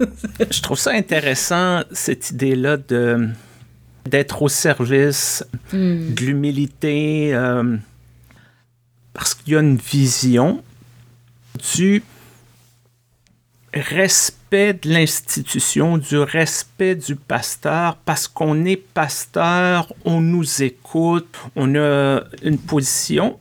Je 0.50 0.62
trouve 0.62 0.78
ça 0.78 0.92
intéressant, 0.92 1.82
cette 1.92 2.30
idée-là 2.30 2.76
de 2.76 3.28
d'être 4.04 4.42
au 4.42 4.48
service, 4.48 5.44
hmm. 5.72 6.14
de 6.14 6.20
l'humilité, 6.22 7.32
parce 9.14 9.34
qu'il 9.34 9.52
y 9.52 9.56
a 9.56 9.60
une 9.60 9.76
vision 9.76 10.64
du 11.74 12.02
respect 13.74 14.74
de 14.74 14.90
l'institution, 14.90 15.98
du 15.98 16.18
respect 16.18 16.94
du 16.94 17.16
pasteur, 17.16 17.96
parce 18.04 18.28
qu'on 18.28 18.64
est 18.64 18.76
pasteur, 18.76 19.92
on 20.04 20.20
nous 20.20 20.62
écoute, 20.62 21.38
on 21.56 21.74
a 21.74 22.22
une 22.42 22.58
position, 22.58 23.38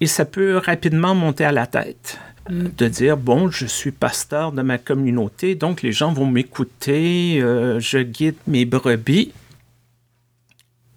et 0.00 0.06
ça 0.06 0.24
peut 0.24 0.58
rapidement 0.58 1.14
monter 1.14 1.44
à 1.44 1.52
la 1.52 1.66
tête. 1.66 2.18
Mm. 2.50 2.68
De 2.76 2.88
dire, 2.88 3.16
bon, 3.16 3.50
je 3.50 3.66
suis 3.66 3.90
pasteur 3.90 4.52
de 4.52 4.62
ma 4.62 4.78
communauté, 4.78 5.54
donc 5.54 5.82
les 5.82 5.92
gens 5.92 6.12
vont 6.12 6.26
m'écouter, 6.26 7.40
euh, 7.40 7.80
je 7.80 7.98
guide 7.98 8.36
mes 8.46 8.64
brebis. 8.64 9.32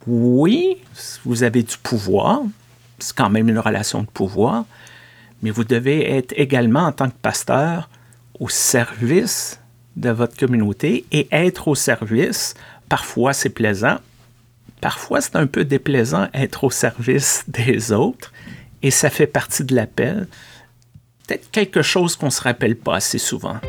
Oui, 0.07 0.77
vous 1.23 1.43
avez 1.43 1.63
du 1.63 1.77
pouvoir, 1.77 2.41
c'est 2.99 3.15
quand 3.15 3.29
même 3.29 3.47
une 3.47 3.59
relation 3.59 4.01
de 4.01 4.07
pouvoir, 4.07 4.65
mais 5.41 5.51
vous 5.51 5.63
devez 5.63 6.17
être 6.17 6.33
également, 6.35 6.81
en 6.81 6.91
tant 6.91 7.09
que 7.09 7.15
pasteur, 7.21 7.89
au 8.43 8.50
service 8.50 9.62
de 9.95 10.09
votre 10.09 10.35
communauté 10.35 11.05
et 11.13 11.29
être 11.31 11.69
au 11.69 11.75
service, 11.75 12.55
parfois 12.89 13.31
c'est 13.31 13.50
plaisant, 13.50 14.00
parfois 14.81 15.21
c'est 15.21 15.38
un 15.38 15.47
peu 15.47 15.63
déplaisant 15.63 16.27
être 16.33 16.65
au 16.65 16.69
service 16.69 17.45
des 17.47 17.93
autres 17.93 18.33
et 18.81 18.91
ça 18.91 19.09
fait 19.09 19.27
partie 19.27 19.63
de 19.63 19.73
l'appel. 19.73 20.27
Peut-être 21.25 21.50
quelque 21.51 21.81
chose 21.81 22.17
qu'on 22.17 22.25
ne 22.25 22.31
se 22.31 22.41
rappelle 22.41 22.75
pas 22.75 22.97
assez 22.97 23.17
souvent. 23.17 23.62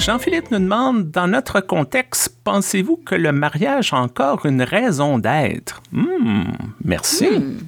Jean-Philippe 0.00 0.50
nous 0.50 0.58
demande, 0.58 1.10
dans 1.10 1.28
notre 1.28 1.60
contexte, 1.60 2.34
pensez-vous 2.42 2.96
que 2.96 3.14
le 3.14 3.32
mariage 3.32 3.92
a 3.92 3.98
encore 3.98 4.46
une 4.46 4.62
raison 4.62 5.18
d'être? 5.18 5.82
Hmm, 5.92 6.44
merci. 6.82 7.28
Hmm. 7.28 7.58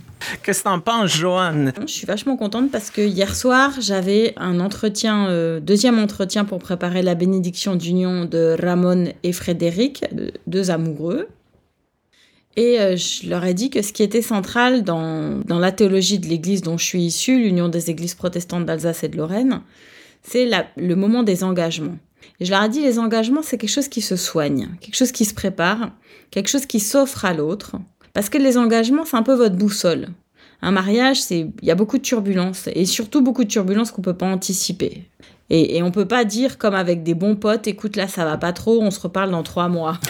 Qu'est-ce 0.43 0.61
que 0.61 0.65
t'en 0.65 0.81
penses, 0.81 1.15
Joanne? 1.15 1.75
Je 1.87 1.93
suis 1.93 2.07
vachement 2.07 2.39
contente 2.39 2.71
parce 2.71 2.91
que 2.91 3.03
hier 3.03 3.37
soir, 3.37 3.73
j'avais 3.81 4.33
un 4.39 4.61
entretien, 4.61 5.29
euh, 5.29 5.61
deuxième 5.61 5.99
entretien 5.99 6.47
pour 6.47 6.59
préparer 6.59 7.03
la 7.03 7.15
bénédiction 7.15 7.77
d'union 7.77 8.25
de 8.25 8.57
Ramon 8.59 9.13
et 9.23 9.33
Frédéric, 9.33 10.03
deux 10.47 10.71
amoureux. 10.71 11.29
Et 12.57 12.81
euh, 12.81 12.97
je 12.97 13.29
leur 13.29 13.45
ai 13.45 13.53
dit 13.53 13.69
que 13.69 13.83
ce 13.83 13.93
qui 13.93 14.03
était 14.03 14.23
central 14.23 14.85
dans, 14.85 15.41
dans 15.45 15.59
la 15.59 15.71
théologie 15.71 16.19
de 16.19 16.29
l'Église 16.29 16.63
dont 16.63 16.79
je 16.79 16.85
suis 16.85 17.03
issue, 17.03 17.39
l'Union 17.43 17.69
des 17.69 17.91
Églises 17.91 18.15
protestantes 18.15 18.65
d'Alsace 18.65 19.05
et 19.05 19.09
de 19.09 19.19
Lorraine, 19.19 19.61
c'est 20.23 20.49
le 20.77 20.95
moment 20.95 21.25
des 21.25 21.45
engagements. 21.45 21.99
Et 22.41 22.45
je 22.45 22.51
leur 22.51 22.63
ai 22.63 22.69
dit, 22.69 22.81
les 22.81 22.99
engagements, 22.99 23.43
c'est 23.43 23.59
quelque 23.59 23.71
chose 23.71 23.89
qui 23.89 24.01
se 24.01 24.17
soigne, 24.17 24.69
quelque 24.81 24.97
chose 24.97 25.13
qui 25.13 25.25
se 25.25 25.35
prépare, 25.35 25.91
quelque 26.31 26.49
chose 26.49 26.67
qui 26.67 26.81
s'offre 26.81 27.25
à 27.25 27.35
l'autre. 27.35 27.77
Parce 28.15 28.29
que 28.29 28.39
les 28.39 28.59
engagements, 28.59 29.05
c'est 29.05 29.17
un 29.17 29.23
peu 29.23 29.35
votre 29.35 29.57
boussole. 29.57 30.09
Un 30.61 30.71
mariage, 30.71 31.21
c'est 31.21 31.51
il 31.61 31.69
y 31.69 31.71
a 31.71 31.75
beaucoup 31.75 31.99
de 31.99 32.03
turbulences 32.03 32.69
et 32.75 32.87
surtout 32.87 33.21
beaucoup 33.21 33.45
de 33.45 33.49
turbulences 33.49 33.91
qu'on 33.91 34.03
peut 34.03 34.17
pas 34.17 34.27
anticiper. 34.27 35.05
Et, 35.51 35.77
et 35.77 35.83
on 35.83 35.91
peut 35.91 36.07
pas 36.07 36.25
dire 36.25 36.57
comme 36.57 36.75
avec 36.75 37.03
des 37.03 37.15
bons 37.15 37.35
potes, 37.35 37.67
écoute 37.67 37.97
là 37.97 38.07
ça 38.07 38.25
va 38.25 38.39
pas 38.39 38.53
trop, 38.53 38.81
on 38.81 38.93
se 38.93 39.01
reparle 39.01 39.33
dans 39.33 39.43
trois 39.43 39.69
mois. 39.69 39.99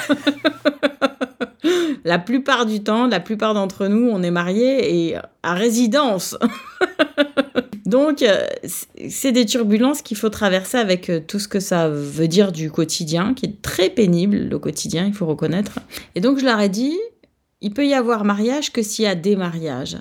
la 2.04 2.18
plupart 2.18 2.66
du 2.66 2.82
temps, 2.82 3.06
la 3.06 3.20
plupart 3.20 3.54
d'entre 3.54 3.86
nous, 3.86 4.10
on 4.10 4.22
est 4.22 4.30
mariés 4.30 5.08
et 5.08 5.16
à 5.42 5.54
résidence. 5.54 6.36
Donc, 7.84 8.22
euh, 8.22 8.46
c'est 9.08 9.32
des 9.32 9.44
turbulences 9.44 10.02
qu'il 10.02 10.16
faut 10.16 10.28
traverser 10.28 10.78
avec 10.78 11.10
euh, 11.10 11.20
tout 11.26 11.38
ce 11.38 11.48
que 11.48 11.58
ça 11.58 11.88
veut 11.88 12.28
dire 12.28 12.52
du 12.52 12.70
quotidien, 12.70 13.34
qui 13.34 13.46
est 13.46 13.62
très 13.62 13.90
pénible, 13.90 14.36
le 14.36 14.58
quotidien, 14.58 15.06
il 15.06 15.14
faut 15.14 15.26
reconnaître. 15.26 15.80
Et 16.14 16.20
donc, 16.20 16.38
je 16.38 16.44
leur 16.44 16.60
ai 16.60 16.68
dit, 16.68 16.96
il 17.60 17.72
peut 17.72 17.86
y 17.86 17.94
avoir 17.94 18.24
mariage 18.24 18.72
que 18.72 18.82
s'il 18.82 19.04
y 19.04 19.08
a 19.08 19.14
des 19.14 19.34
mariages. 19.34 19.98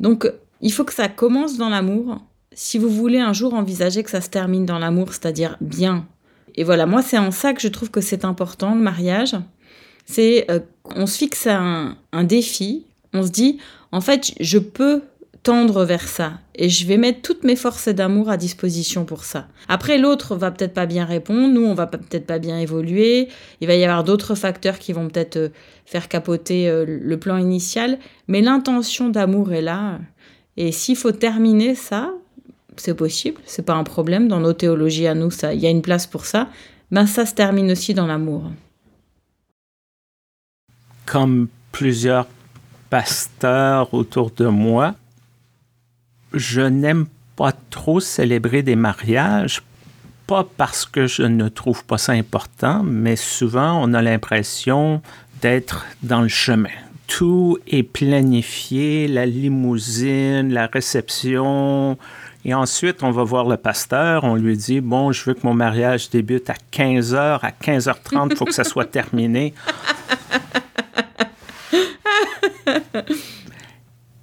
Donc, 0.00 0.30
il 0.60 0.72
faut 0.72 0.84
que 0.84 0.92
ça 0.92 1.08
commence 1.08 1.56
dans 1.56 1.68
l'amour. 1.68 2.20
Si 2.52 2.78
vous 2.78 2.90
voulez 2.90 3.20
un 3.20 3.32
jour 3.32 3.54
envisager 3.54 4.02
que 4.02 4.10
ça 4.10 4.20
se 4.20 4.28
termine 4.28 4.66
dans 4.66 4.78
l'amour, 4.78 5.10
c'est-à-dire 5.10 5.56
bien. 5.60 6.06
Et 6.56 6.64
voilà, 6.64 6.86
moi, 6.86 7.00
c'est 7.00 7.18
en 7.18 7.30
ça 7.30 7.52
que 7.52 7.60
je 7.60 7.68
trouve 7.68 7.90
que 7.90 8.00
c'est 8.00 8.24
important, 8.24 8.74
le 8.74 8.80
mariage. 8.80 9.36
C'est, 10.04 10.50
euh, 10.50 10.58
on 10.96 11.06
se 11.06 11.16
fixe 11.16 11.46
un, 11.46 11.96
un 12.12 12.24
défi, 12.24 12.86
on 13.12 13.22
se 13.22 13.30
dit, 13.30 13.58
en 13.92 14.00
fait, 14.00 14.32
je 14.40 14.58
peux 14.58 15.02
tendre 15.42 15.84
vers 15.84 16.06
ça. 16.06 16.32
Et 16.54 16.68
je 16.68 16.86
vais 16.86 16.96
mettre 16.96 17.22
toutes 17.22 17.44
mes 17.44 17.56
forces 17.56 17.88
d'amour 17.88 18.28
à 18.28 18.36
disposition 18.36 19.04
pour 19.04 19.24
ça. 19.24 19.46
Après, 19.68 19.98
l'autre 19.98 20.36
va 20.36 20.50
peut-être 20.50 20.74
pas 20.74 20.86
bien 20.86 21.04
répondre, 21.04 21.48
nous, 21.48 21.64
on 21.64 21.74
va 21.74 21.86
peut-être 21.86 22.26
pas 22.26 22.38
bien 22.38 22.58
évoluer. 22.58 23.28
Il 23.60 23.66
va 23.66 23.74
y 23.74 23.84
avoir 23.84 24.04
d'autres 24.04 24.34
facteurs 24.34 24.78
qui 24.78 24.92
vont 24.92 25.08
peut-être 25.08 25.36
euh, 25.36 25.48
faire 25.86 26.08
capoter 26.08 26.68
euh, 26.68 26.84
le 26.86 27.18
plan 27.18 27.38
initial. 27.38 27.98
Mais 28.28 28.42
l'intention 28.42 29.08
d'amour 29.08 29.52
est 29.52 29.62
là. 29.62 29.98
Et 30.56 30.72
s'il 30.72 30.96
faut 30.96 31.12
terminer 31.12 31.74
ça, 31.74 32.12
c'est 32.76 32.94
possible, 32.94 33.40
c'est 33.46 33.64
pas 33.64 33.74
un 33.74 33.84
problème. 33.84 34.28
Dans 34.28 34.40
nos 34.40 34.52
théologies 34.52 35.06
à 35.06 35.14
nous, 35.14 35.30
il 35.52 35.58
y 35.58 35.66
a 35.66 35.70
une 35.70 35.82
place 35.82 36.06
pour 36.06 36.26
ça. 36.26 36.48
Ben, 36.90 37.06
ça 37.06 37.24
se 37.24 37.34
termine 37.34 37.70
aussi 37.70 37.94
dans 37.94 38.06
l'amour. 38.06 38.44
Comme 41.06 41.48
plusieurs 41.72 42.26
pasteurs 42.90 43.94
autour 43.94 44.30
de 44.32 44.46
moi, 44.46 44.94
je 46.32 46.60
n'aime 46.60 47.06
pas 47.36 47.52
trop 47.70 48.00
célébrer 48.00 48.62
des 48.62 48.76
mariages, 48.76 49.62
pas 50.26 50.46
parce 50.56 50.84
que 50.84 51.06
je 51.06 51.22
ne 51.22 51.48
trouve 51.48 51.84
pas 51.84 51.98
ça 51.98 52.12
important, 52.12 52.82
mais 52.82 53.16
souvent 53.16 53.80
on 53.82 53.94
a 53.94 54.02
l'impression 54.02 55.02
d'être 55.42 55.86
dans 56.02 56.20
le 56.20 56.28
chemin. 56.28 56.68
Tout 57.06 57.58
est 57.66 57.82
planifié, 57.82 59.08
la 59.08 59.26
limousine, 59.26 60.52
la 60.52 60.66
réception, 60.66 61.98
et 62.44 62.54
ensuite, 62.54 63.02
on 63.02 63.10
va 63.10 63.22
voir 63.22 63.46
le 63.46 63.58
pasteur, 63.58 64.24
on 64.24 64.34
lui 64.34 64.56
dit, 64.56 64.80
bon, 64.80 65.12
je 65.12 65.22
veux 65.24 65.34
que 65.34 65.46
mon 65.46 65.52
mariage 65.52 66.08
débute 66.08 66.48
à 66.48 66.54
15h, 66.72 67.40
à 67.42 67.50
15h30, 67.50 68.28
il 68.30 68.36
faut 68.36 68.46
que 68.46 68.54
ça 68.54 68.64
soit 68.64 68.86
terminé. 68.86 69.52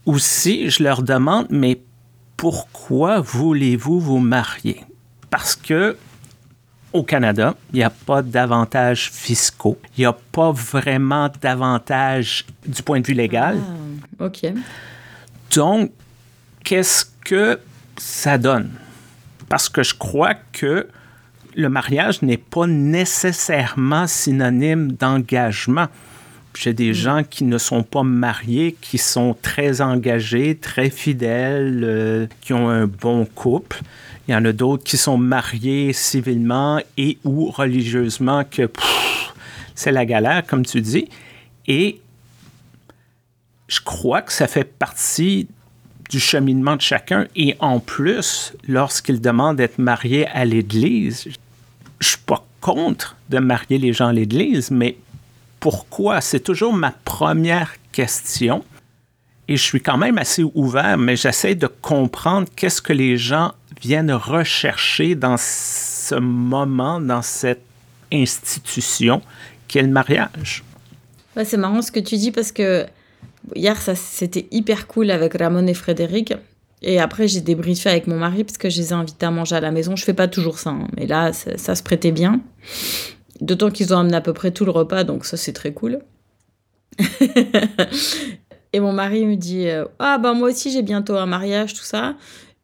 Aussi, 0.08 0.72
je 0.72 0.84
leur 0.84 1.04
demande, 1.04 1.46
mais 1.52 1.80
pourquoi 2.38 3.20
voulez-vous 3.20 4.00
vous 4.00 4.20
marier? 4.20 4.84
Parce 5.30 5.56
que 5.56 5.98
au 6.94 7.04
Canada, 7.04 7.56
il 7.74 7.78
n'y 7.78 7.84
a 7.84 7.90
pas 7.90 8.22
d'avantages 8.22 9.12
fiscaux. 9.12 9.78
Il 9.98 10.02
n'y 10.02 10.06
a 10.06 10.14
pas 10.14 10.52
vraiment 10.52 11.30
d'avantages 11.42 12.46
du 12.66 12.82
point 12.82 13.02
de 13.02 13.08
vue 13.08 13.14
légal. 13.14 13.58
Ah, 14.20 14.26
OK. 14.26 14.46
Donc, 15.54 15.92
qu'est-ce 16.64 17.06
que 17.26 17.60
ça 17.98 18.38
donne? 18.38 18.72
Parce 19.50 19.68
que 19.70 19.84
je 19.84 19.94
crois 19.94 20.36
que 20.54 20.88
le 21.56 21.70
mariage 21.70 22.22
n'est 22.22 22.38
pas 22.38 22.68
nécessairement 22.68 24.08
synonyme 24.08 24.92
d'engagement. 24.94 25.88
J'ai 26.60 26.74
des 26.74 26.92
mm. 26.92 26.94
gens 26.94 27.24
qui 27.24 27.44
ne 27.44 27.58
sont 27.58 27.84
pas 27.84 28.04
mariés, 28.04 28.76
qui 28.80 28.98
sont 28.98 29.36
très 29.42 29.82
engagés, 29.82 30.56
très 30.56 30.90
fidèles, 30.90 31.82
euh, 31.84 32.28
qui 32.42 32.54
ont 32.54 32.70
un 32.70 32.88
bon 32.88 33.26
couple. 33.26 33.82
Il 34.28 34.32
y 34.32 34.36
en 34.36 34.44
a 34.46 34.52
d'autres 34.52 34.84
qui 34.84 34.98
sont 34.98 35.18
mariés 35.18 35.94
civilement 35.94 36.82
et 36.98 37.18
ou 37.24 37.50
religieusement 37.50 38.44
que 38.44 38.70
c'est 39.76 39.92
la 39.92 40.06
galère, 40.06 40.46
comme 40.46 40.66
tu 40.66 40.82
dis. 40.82 41.08
Et 41.68 42.02
je 43.68 43.80
crois 43.82 44.22
que 44.22 44.34
ça 44.34 44.48
fait 44.48 44.64
partie 44.64 45.48
du 46.10 46.20
cheminement 46.20 46.76
de 46.76 46.82
chacun. 46.82 47.28
Et 47.36 47.56
en 47.60 47.80
plus, 47.80 48.54
lorsqu'il 48.68 49.22
demande 49.22 49.58
d'être 49.58 49.78
marié 49.78 50.28
à 50.28 50.46
l'Église, 50.46 51.28
je 52.00 52.08
suis 52.08 52.18
pas 52.18 52.46
contre 52.62 53.16
de 53.30 53.40
marier 53.40 53.78
les 53.78 53.94
gens 53.94 54.08
à 54.08 54.14
l'Église, 54.14 54.72
mais 54.72 54.98
pourquoi? 55.60 56.22
C'est 56.22 56.40
toujours 56.40 56.74
ma 56.74 56.92
première 56.92 57.74
question. 57.92 58.64
Et 59.48 59.56
je 59.56 59.64
suis 59.64 59.82
quand 59.82 59.98
même 59.98 60.18
assez 60.18 60.44
ouvert, 60.44 60.98
mais 60.98 61.16
j'essaie 61.16 61.56
de 61.56 61.68
comprendre 61.68 62.48
qu'est-ce 62.56 62.82
que 62.82 62.94
les 62.94 63.18
gens 63.18 63.54
viennent 63.82 64.12
rechercher 64.12 65.16
dans 65.16 65.38
ce 65.38 66.16
moment, 66.16 67.00
dans 67.00 67.22
cette 67.22 67.64
institution 68.12 69.22
qu'est 69.68 69.82
le 69.82 69.90
mariage. 69.90 70.64
c'est 71.44 71.58
marrant 71.58 71.82
ce 71.82 71.92
que 71.92 72.00
tu 72.00 72.16
dis 72.18 72.32
parce 72.32 72.52
que 72.52 72.86
hier, 73.56 73.82
ça, 73.82 73.96
c'était 73.96 74.48
hyper 74.52 74.88
cool 74.88 75.12
avec 75.12 75.34
Ramon 75.34 75.68
et 75.68 75.74
Frédéric. 75.74 76.34
Et 76.82 77.00
après, 77.00 77.28
j'ai 77.28 77.42
débriefé 77.42 77.90
avec 77.90 78.08
mon 78.08 78.18
mari 78.18 78.44
parce 78.44 78.58
que 78.58 78.70
je 78.70 78.78
les 78.78 78.90
ai 78.90 78.94
invités 78.94 79.26
à 79.26 79.32
manger 79.32 79.56
à 79.56 79.62
la 79.62 79.72
maison. 79.72 79.96
Je 79.96 80.04
fais 80.04 80.14
pas 80.14 80.28
toujours 80.28 80.60
ça, 80.60 80.72
hein, 80.72 80.88
mais 80.96 81.08
là, 81.08 81.32
ça 81.34 81.76
se 81.76 81.84
prêtait 81.84 82.12
bien. 82.12 82.40
D'autant 83.42 83.70
qu'ils 83.70 83.94
ont 83.94 84.00
amené 84.00 84.16
à 84.16 84.22
peu 84.22 84.34
près 84.34 84.52
tout 84.52 84.66
le 84.66 84.72
repas, 84.72 85.04
donc 85.04 85.26
ça 85.26 85.38
c'est 85.38 85.54
très 85.54 85.74
cool. 85.74 86.00
et 88.74 88.80
mon 88.80 88.94
mari 88.94 89.26
me 89.26 89.36
dit 89.36 89.68
euh, 89.68 89.86
Ah, 90.00 90.18
bah 90.18 90.34
moi 90.34 90.50
aussi 90.50 90.72
j'ai 90.72 90.82
bientôt 90.82 91.16
un 91.16 91.26
mariage, 91.26 91.74
tout 91.74 91.84
ça. 91.84 92.16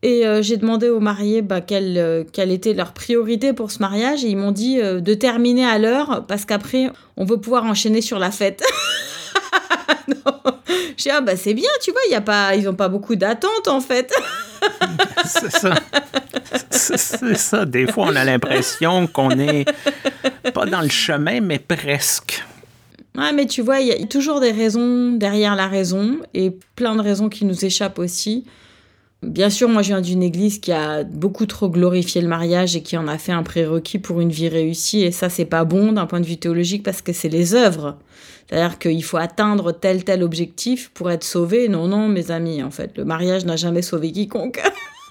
Et 0.01 0.27
euh, 0.27 0.41
j'ai 0.41 0.57
demandé 0.57 0.89
aux 0.89 0.99
mariés 0.99 1.41
bah, 1.41 1.61
quelle, 1.61 1.97
euh, 1.97 2.25
quelle, 2.29 2.51
était 2.51 2.73
leur 2.73 2.91
priorité 2.93 3.53
pour 3.53 3.71
ce 3.71 3.79
mariage. 3.79 4.25
Et 4.25 4.29
ils 4.29 4.37
m'ont 4.37 4.51
dit 4.51 4.77
de 4.77 5.13
terminer 5.13 5.65
à 5.65 5.77
l'heure 5.77 6.25
parce 6.27 6.45
qu'après, 6.45 6.89
on 7.15 7.23
veut 7.23 7.37
pouvoir 7.37 7.63
enchaîner 7.63 8.01
sur 8.01 8.19
la 8.19 8.31
fête. 8.31 8.63
Je 10.97 11.03
dis, 11.03 11.09
ah 11.09 11.21
bah 11.21 11.35
c'est 11.35 11.53
bien, 11.53 11.69
tu 11.81 11.91
vois, 11.91 12.01
y 12.09 12.15
a 12.15 12.21
pas, 12.21 12.55
ils 12.55 12.63
n'ont 12.63 12.75
pas 12.75 12.89
beaucoup 12.89 13.15
d'attentes 13.15 13.67
en 13.67 13.81
fait. 13.81 14.13
c'est 15.25 15.51
ça. 15.51 15.73
C'est 16.69 17.37
ça. 17.37 17.65
Des 17.65 17.87
fois, 17.87 18.07
on 18.09 18.15
a 18.15 18.23
l'impression 18.23 19.07
qu'on 19.07 19.31
est 19.31 19.65
pas 20.53 20.65
dans 20.65 20.81
le 20.81 20.89
chemin, 20.89 21.41
mais 21.41 21.59
presque. 21.59 22.43
Ouais, 23.15 23.31
mais 23.31 23.45
tu 23.45 23.61
vois, 23.61 23.79
il 23.79 23.87
y 23.87 23.91
a 23.91 24.05
toujours 24.07 24.39
des 24.39 24.51
raisons 24.51 25.11
derrière 25.11 25.55
la 25.55 25.67
raison 25.67 26.17
et 26.33 26.51
plein 26.75 26.95
de 26.95 27.01
raisons 27.01 27.29
qui 27.29 27.45
nous 27.45 27.63
échappent 27.63 27.99
aussi. 27.99 28.45
Bien 29.23 29.49
sûr, 29.49 29.69
moi 29.69 29.81
je 29.81 29.87
viens 29.87 30.01
d'une 30.01 30.21
église 30.21 30.59
qui 30.59 30.71
a 30.71 31.03
beaucoup 31.03 31.45
trop 31.45 31.69
glorifié 31.69 32.21
le 32.21 32.27
mariage 32.27 32.75
et 32.75 32.83
qui 32.83 32.97
en 32.97 33.07
a 33.07 33.17
fait 33.17 33.31
un 33.31 33.43
prérequis 33.43 33.99
pour 33.99 34.19
une 34.19 34.31
vie 34.31 34.49
réussie 34.49 35.03
et 35.03 35.11
ça 35.11 35.29
c'est 35.29 35.45
pas 35.45 35.63
bon 35.63 35.93
d'un 35.93 36.05
point 36.05 36.19
de 36.19 36.25
vue 36.25 36.37
théologique 36.37 36.83
parce 36.83 37.01
que 37.01 37.13
c'est 37.13 37.29
les 37.29 37.55
œuvres. 37.55 37.97
C'est-à-dire 38.47 38.77
qu'il 38.77 39.03
faut 39.03 39.17
atteindre 39.17 39.71
tel 39.71 40.03
tel 40.03 40.21
objectif 40.21 40.91
pour 40.93 41.09
être 41.09 41.23
sauvé. 41.23 41.69
Non, 41.69 41.87
non, 41.87 42.09
mes 42.09 42.31
amis, 42.31 42.61
en 42.61 42.71
fait, 42.71 42.97
le 42.97 43.05
mariage 43.05 43.45
n'a 43.45 43.55
jamais 43.55 43.81
sauvé 43.81 44.11
quiconque. 44.11 44.61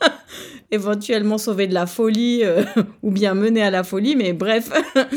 éventuellement 0.73 1.39
sauver 1.39 1.69
de 1.69 1.75
la 1.75 1.87
folie 1.87 2.41
euh, 2.43 2.65
ou 3.03 3.13
bien 3.13 3.35
mener 3.35 3.63
à 3.63 3.71
la 3.71 3.85
folie, 3.85 4.17
mais 4.17 4.33
bref, 4.33 4.71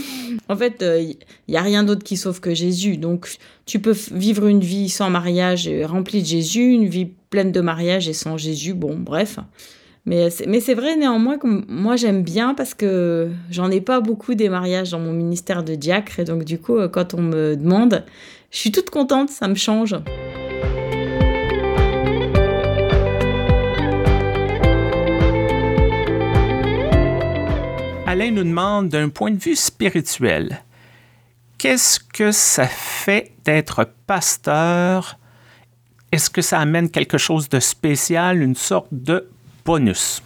en 0.49 0.55
fait, 0.55 0.75
il 0.81 0.85
euh, 0.85 1.13
n'y 1.47 1.57
a 1.57 1.61
rien 1.61 1.83
d'autre 1.83 2.03
qui 2.03 2.17
sauve 2.17 2.41
que 2.41 2.53
Jésus. 2.53 2.97
Donc, 2.97 3.29
tu 3.65 3.79
peux 3.79 3.95
vivre 4.11 4.45
une 4.45 4.59
vie 4.59 4.89
sans 4.89 5.09
mariage 5.09 5.67
et 5.67 5.85
remplie 5.85 6.21
de 6.21 6.27
Jésus, 6.27 6.69
une 6.69 6.87
vie 6.87 7.07
pleine 7.29 7.51
de 7.51 7.61
mariage 7.61 8.07
et 8.07 8.13
sans 8.13 8.37
Jésus, 8.37 8.73
bon, 8.73 8.95
bref. 8.97 9.39
Mais 10.05 10.29
c'est 10.29 10.75
vrai 10.75 10.95
néanmoins 10.95 11.39
que 11.39 11.47
moi 11.67 11.95
j'aime 11.95 12.21
bien 12.21 12.53
parce 12.53 12.75
que 12.75 13.31
j'en 13.49 13.71
ai 13.71 13.81
pas 13.81 14.01
beaucoup 14.01 14.35
des 14.35 14.49
mariages 14.49 14.91
dans 14.91 14.99
mon 14.99 15.13
ministère 15.13 15.63
de 15.63 15.73
diacre 15.73 16.19
et 16.19 16.25
donc 16.25 16.43
du 16.43 16.59
coup 16.59 16.77
euh, 16.77 16.87
quand 16.87 17.15
on 17.15 17.21
me 17.23 17.55
demande, 17.55 18.05
je 18.51 18.57
suis 18.59 18.71
toute 18.71 18.91
contente, 18.91 19.29
ça 19.29 19.47
me 19.47 19.55
change. 19.55 19.95
Alain 28.15 28.31
nous 28.31 28.45
demande 28.45 28.87
d'un 28.87 29.09
point 29.09 29.29
de 29.29 29.37
vue 29.37 29.57
spirituel, 29.57 30.61
qu'est-ce 31.57 31.99
que 31.99 32.31
ça 32.31 32.65
fait 32.65 33.33
d'être 33.43 33.89
pasteur? 34.07 35.19
Est-ce 36.13 36.29
que 36.29 36.41
ça 36.41 36.61
amène 36.61 36.89
quelque 36.89 37.17
chose 37.17 37.49
de 37.49 37.59
spécial, 37.59 38.41
une 38.41 38.55
sorte 38.55 38.87
de 38.93 39.27
bonus? 39.65 40.21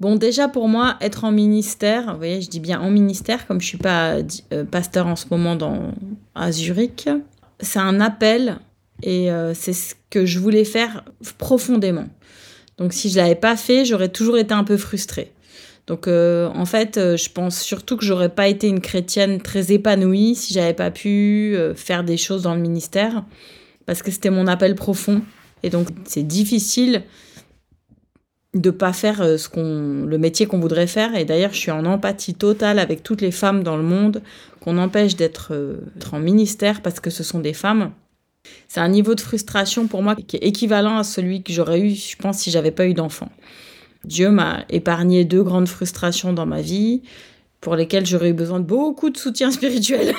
Bon, 0.00 0.16
déjà 0.16 0.48
pour 0.48 0.66
moi, 0.66 0.96
être 1.00 1.22
en 1.22 1.30
ministère, 1.30 2.10
vous 2.10 2.18
voyez, 2.18 2.40
je 2.40 2.50
dis 2.50 2.58
bien 2.58 2.80
en 2.80 2.90
ministère, 2.90 3.46
comme 3.46 3.60
je 3.60 3.66
suis 3.66 3.78
pas 3.78 4.16
euh, 4.52 4.64
pasteur 4.64 5.06
en 5.06 5.14
ce 5.14 5.26
moment 5.30 5.54
dans, 5.54 5.94
à 6.34 6.50
Zurich, 6.50 7.08
c'est 7.60 7.78
un 7.78 8.00
appel 8.00 8.58
et 9.04 9.30
euh, 9.30 9.54
c'est 9.54 9.72
ce 9.72 9.94
que 10.10 10.26
je 10.26 10.40
voulais 10.40 10.64
faire 10.64 11.04
profondément. 11.38 12.08
Donc 12.76 12.92
si 12.92 13.08
je 13.08 13.18
l'avais 13.18 13.36
pas 13.36 13.56
fait, 13.56 13.84
j'aurais 13.84 14.08
toujours 14.08 14.36
été 14.36 14.52
un 14.52 14.64
peu 14.64 14.76
frustrée. 14.76 15.32
Donc 15.88 16.06
euh, 16.06 16.48
en 16.54 16.64
fait, 16.64 16.94
je 16.94 17.28
pense 17.30 17.60
surtout 17.60 17.96
que 17.96 18.04
j'aurais 18.04 18.28
pas 18.28 18.46
été 18.46 18.68
une 18.68 18.80
chrétienne 18.80 19.40
très 19.40 19.72
épanouie 19.72 20.36
si 20.36 20.54
j'avais 20.54 20.74
pas 20.74 20.92
pu 20.92 21.56
faire 21.74 22.04
des 22.04 22.16
choses 22.16 22.42
dans 22.42 22.54
le 22.54 22.60
ministère 22.60 23.24
parce 23.88 24.02
que 24.02 24.10
c'était 24.10 24.30
mon 24.30 24.46
appel 24.46 24.74
profond. 24.74 25.22
Et 25.62 25.70
donc 25.70 25.88
c'est 26.04 26.22
difficile 26.22 27.02
de 28.54 28.70
pas 28.70 28.92
faire 28.92 29.20
euh, 29.20 29.36
ce 29.36 29.48
qu'on 29.48 30.04
le 30.06 30.18
métier 30.18 30.46
qu'on 30.46 30.60
voudrait 30.60 30.86
faire. 30.86 31.16
Et 31.16 31.24
d'ailleurs 31.24 31.52
je 31.52 31.58
suis 31.58 31.70
en 31.70 31.84
empathie 31.84 32.34
totale 32.34 32.78
avec 32.78 33.02
toutes 33.02 33.20
les 33.20 33.30
femmes 33.30 33.62
dans 33.62 33.76
le 33.76 33.82
monde 33.82 34.22
qu'on 34.60 34.78
empêche 34.78 35.16
d'être 35.16 35.48
euh, 35.52 35.78
en 36.12 36.20
ministère 36.20 36.82
parce 36.82 37.00
que 37.00 37.10
ce 37.10 37.22
sont 37.22 37.40
des 37.40 37.54
femmes. 37.54 37.92
C'est 38.68 38.80
un 38.80 38.88
niveau 38.88 39.14
de 39.14 39.20
frustration 39.20 39.86
pour 39.86 40.02
moi 40.02 40.16
qui 40.16 40.36
est 40.36 40.44
équivalent 40.44 40.98
à 40.98 41.04
celui 41.04 41.42
que 41.42 41.52
j'aurais 41.52 41.80
eu 41.80 41.94
je 41.94 42.16
pense 42.16 42.38
si 42.38 42.50
j'avais 42.50 42.70
pas 42.70 42.86
eu 42.86 42.94
d'enfant 42.94 43.30
Dieu 44.04 44.30
m'a 44.30 44.64
épargné 44.68 45.24
deux 45.24 45.42
grandes 45.42 45.68
frustrations 45.68 46.32
dans 46.32 46.46
ma 46.46 46.60
vie 46.60 47.02
pour 47.60 47.76
lesquelles 47.76 48.06
j'aurais 48.06 48.30
eu 48.30 48.34
besoin 48.34 48.60
de 48.60 48.64
beaucoup 48.64 49.10
de 49.10 49.16
soutien 49.16 49.50
spirituel. 49.52 50.14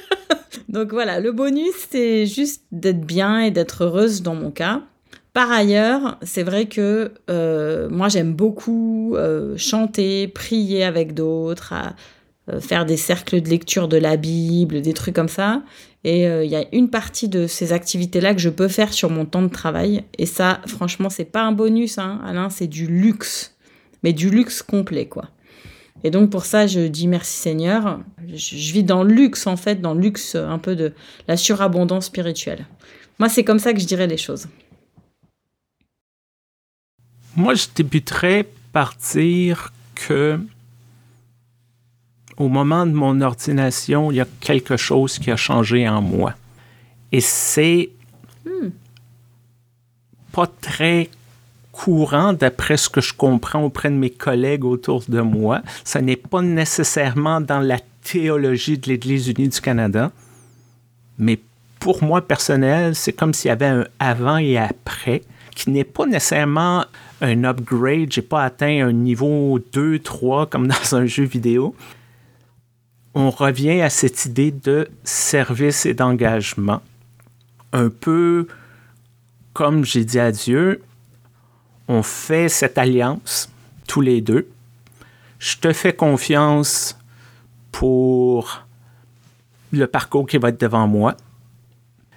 Donc 0.68 0.92
voilà 0.92 1.18
le 1.18 1.32
bonus 1.32 1.74
c'est 1.90 2.26
juste 2.26 2.62
d'être 2.72 3.00
bien 3.00 3.40
et 3.40 3.50
d'être 3.50 3.84
heureuse 3.84 4.22
dans 4.22 4.34
mon 4.34 4.50
cas. 4.50 4.82
Par 5.32 5.52
ailleurs, 5.52 6.18
c'est 6.22 6.42
vrai 6.42 6.66
que 6.66 7.12
euh, 7.30 7.88
moi 7.90 8.08
j'aime 8.08 8.32
beaucoup 8.34 9.14
euh, 9.14 9.56
chanter, 9.56 10.26
prier 10.26 10.84
avec 10.84 11.14
d'autres, 11.14 11.74
faire 12.60 12.86
des 12.86 12.96
cercles 12.96 13.40
de 13.40 13.48
lecture 13.48 13.88
de 13.88 13.96
la 13.96 14.16
Bible, 14.16 14.80
des 14.82 14.92
trucs 14.92 15.14
comme 15.14 15.28
ça. 15.28 15.62
Et 16.04 16.22
il 16.24 16.50
y 16.50 16.56
a 16.56 16.64
une 16.72 16.90
partie 16.90 17.28
de 17.28 17.46
ces 17.46 17.72
activités-là 17.72 18.34
que 18.34 18.40
je 18.40 18.48
peux 18.48 18.68
faire 18.68 18.92
sur 18.92 19.10
mon 19.10 19.24
temps 19.24 19.42
de 19.42 19.48
travail. 19.48 20.04
Et 20.16 20.26
ça, 20.26 20.60
franchement, 20.66 21.10
c'est 21.10 21.24
pas 21.24 21.42
un 21.42 21.52
bonus, 21.52 21.98
hein, 21.98 22.20
Alain, 22.24 22.50
c'est 22.50 22.68
du 22.68 22.86
luxe. 22.86 23.56
Mais 24.02 24.12
du 24.12 24.30
luxe 24.30 24.62
complet, 24.62 25.06
quoi. 25.06 25.28
Et 26.04 26.10
donc 26.10 26.30
pour 26.30 26.44
ça, 26.44 26.66
je 26.66 26.80
dis 26.80 27.08
merci 27.08 27.36
Seigneur. 27.36 28.00
Je, 28.28 28.72
vis 28.72 28.84
dans 28.84 29.02
le 29.02 29.12
luxe, 29.12 29.46
en 29.46 29.56
fait, 29.56 29.80
dans 29.80 29.94
le 29.94 30.00
luxe 30.00 30.34
un 30.34 30.58
peu 30.58 30.76
de 30.76 30.92
la 31.26 31.36
surabondance 31.36 32.06
spirituelle. 32.06 32.66
Moi, 33.18 33.28
c'est 33.28 33.44
comme 33.44 33.58
ça 33.58 33.72
que 33.72 33.80
je 33.80 33.86
dirais 33.86 34.06
les 34.06 34.16
choses. 34.16 34.46
Moi, 37.36 37.54
je 37.54 37.66
débuterais 37.74 38.48
par 38.72 38.94
dire 39.12 39.72
que 39.94 40.38
au 42.38 42.48
moment 42.48 42.86
de 42.86 42.92
mon 42.92 43.20
ordination, 43.20 44.10
il 44.10 44.16
y 44.16 44.20
a 44.20 44.26
quelque 44.40 44.76
chose 44.76 45.18
qui 45.18 45.30
a 45.30 45.36
changé 45.36 45.88
en 45.88 46.00
moi. 46.00 46.34
Et 47.10 47.20
c'est 47.20 47.90
hmm. 48.46 48.68
pas 50.32 50.46
très 50.60 51.10
courant 51.72 52.32
d'après 52.32 52.76
ce 52.76 52.88
que 52.88 53.00
je 53.00 53.14
comprends 53.14 53.62
auprès 53.62 53.90
de 53.90 53.94
mes 53.94 54.10
collègues 54.10 54.64
autour 54.64 55.04
de 55.08 55.20
moi. 55.20 55.62
Ce 55.84 55.98
n'est 55.98 56.16
pas 56.16 56.42
nécessairement 56.42 57.40
dans 57.40 57.60
la 57.60 57.78
théologie 58.02 58.78
de 58.78 58.88
l'Église 58.88 59.28
unie 59.28 59.48
du 59.48 59.60
Canada, 59.60 60.10
mais 61.18 61.38
pour 61.78 62.02
moi 62.02 62.20
personnel, 62.20 62.94
c'est 62.94 63.12
comme 63.12 63.34
s'il 63.34 63.48
y 63.48 63.52
avait 63.52 63.66
un 63.66 63.84
avant 63.98 64.38
et 64.38 64.56
après 64.56 65.22
qui 65.54 65.70
n'est 65.70 65.84
pas 65.84 66.06
nécessairement 66.06 66.84
un 67.20 67.44
upgrade, 67.44 68.12
j'ai 68.12 68.22
pas 68.22 68.44
atteint 68.44 68.86
un 68.86 68.92
niveau 68.92 69.58
2, 69.72 69.98
3 69.98 70.46
comme 70.46 70.68
dans 70.68 70.94
un 70.94 71.06
jeu 71.06 71.24
vidéo. 71.24 71.74
On 73.14 73.30
revient 73.30 73.80
à 73.80 73.90
cette 73.90 74.26
idée 74.26 74.50
de 74.50 74.88
service 75.04 75.86
et 75.86 75.94
d'engagement. 75.94 76.82
Un 77.72 77.88
peu 77.88 78.46
comme 79.58 79.84
j'ai 79.84 80.04
dit 80.04 80.20
à 80.20 80.30
Dieu, 80.30 80.82
on 81.88 82.04
fait 82.04 82.48
cette 82.48 82.78
alliance 82.78 83.50
tous 83.88 84.00
les 84.00 84.20
deux. 84.20 84.48
Je 85.40 85.56
te 85.56 85.72
fais 85.72 85.92
confiance 85.92 86.96
pour 87.72 88.64
le 89.72 89.86
parcours 89.86 90.28
qui 90.28 90.38
va 90.38 90.50
être 90.50 90.60
devant 90.60 90.86
moi. 90.86 91.16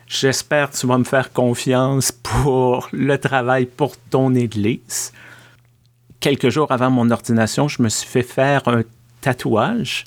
J'espère 0.06 0.69
que 0.69 0.77
tu 0.77 0.86
vas 0.86 0.97
me 0.97 1.04
faire 1.04 1.34
confiance 1.34 2.12
pour 2.12 2.89
le 2.91 3.17
travail 3.17 3.65
pour 3.65 3.95
ton 3.97 4.36
Église. 4.36 5.13
Quelques 6.19 6.49
jours 6.49 6.71
avant 6.71 6.91
mon 6.91 7.10
ordination, 7.10 7.67
je 7.67 7.82
me 7.82 7.89
suis 7.89 8.08
fait 8.08 8.21
faire 8.21 8.67
un 8.67 8.84
tatouage. 9.21 10.06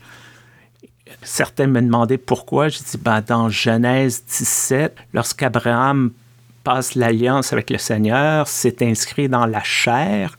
Certains 1.23 1.67
me 1.67 1.81
demandaient 1.81 2.19
pourquoi. 2.19 2.69
J'ai 2.69 2.81
dit, 2.81 2.99
ben, 2.99 3.23
dans 3.27 3.49
Genèse 3.49 4.25
17, 4.25 4.97
lorsqu'Abraham 5.13 6.13
passe 6.63 6.95
l'alliance 6.95 7.53
avec 7.53 7.71
le 7.71 7.79
Seigneur, 7.79 8.49
c'est 8.49 8.83
inscrit 8.83 9.29
dans 9.29 9.47
la 9.47 9.63
chair. 9.63 10.37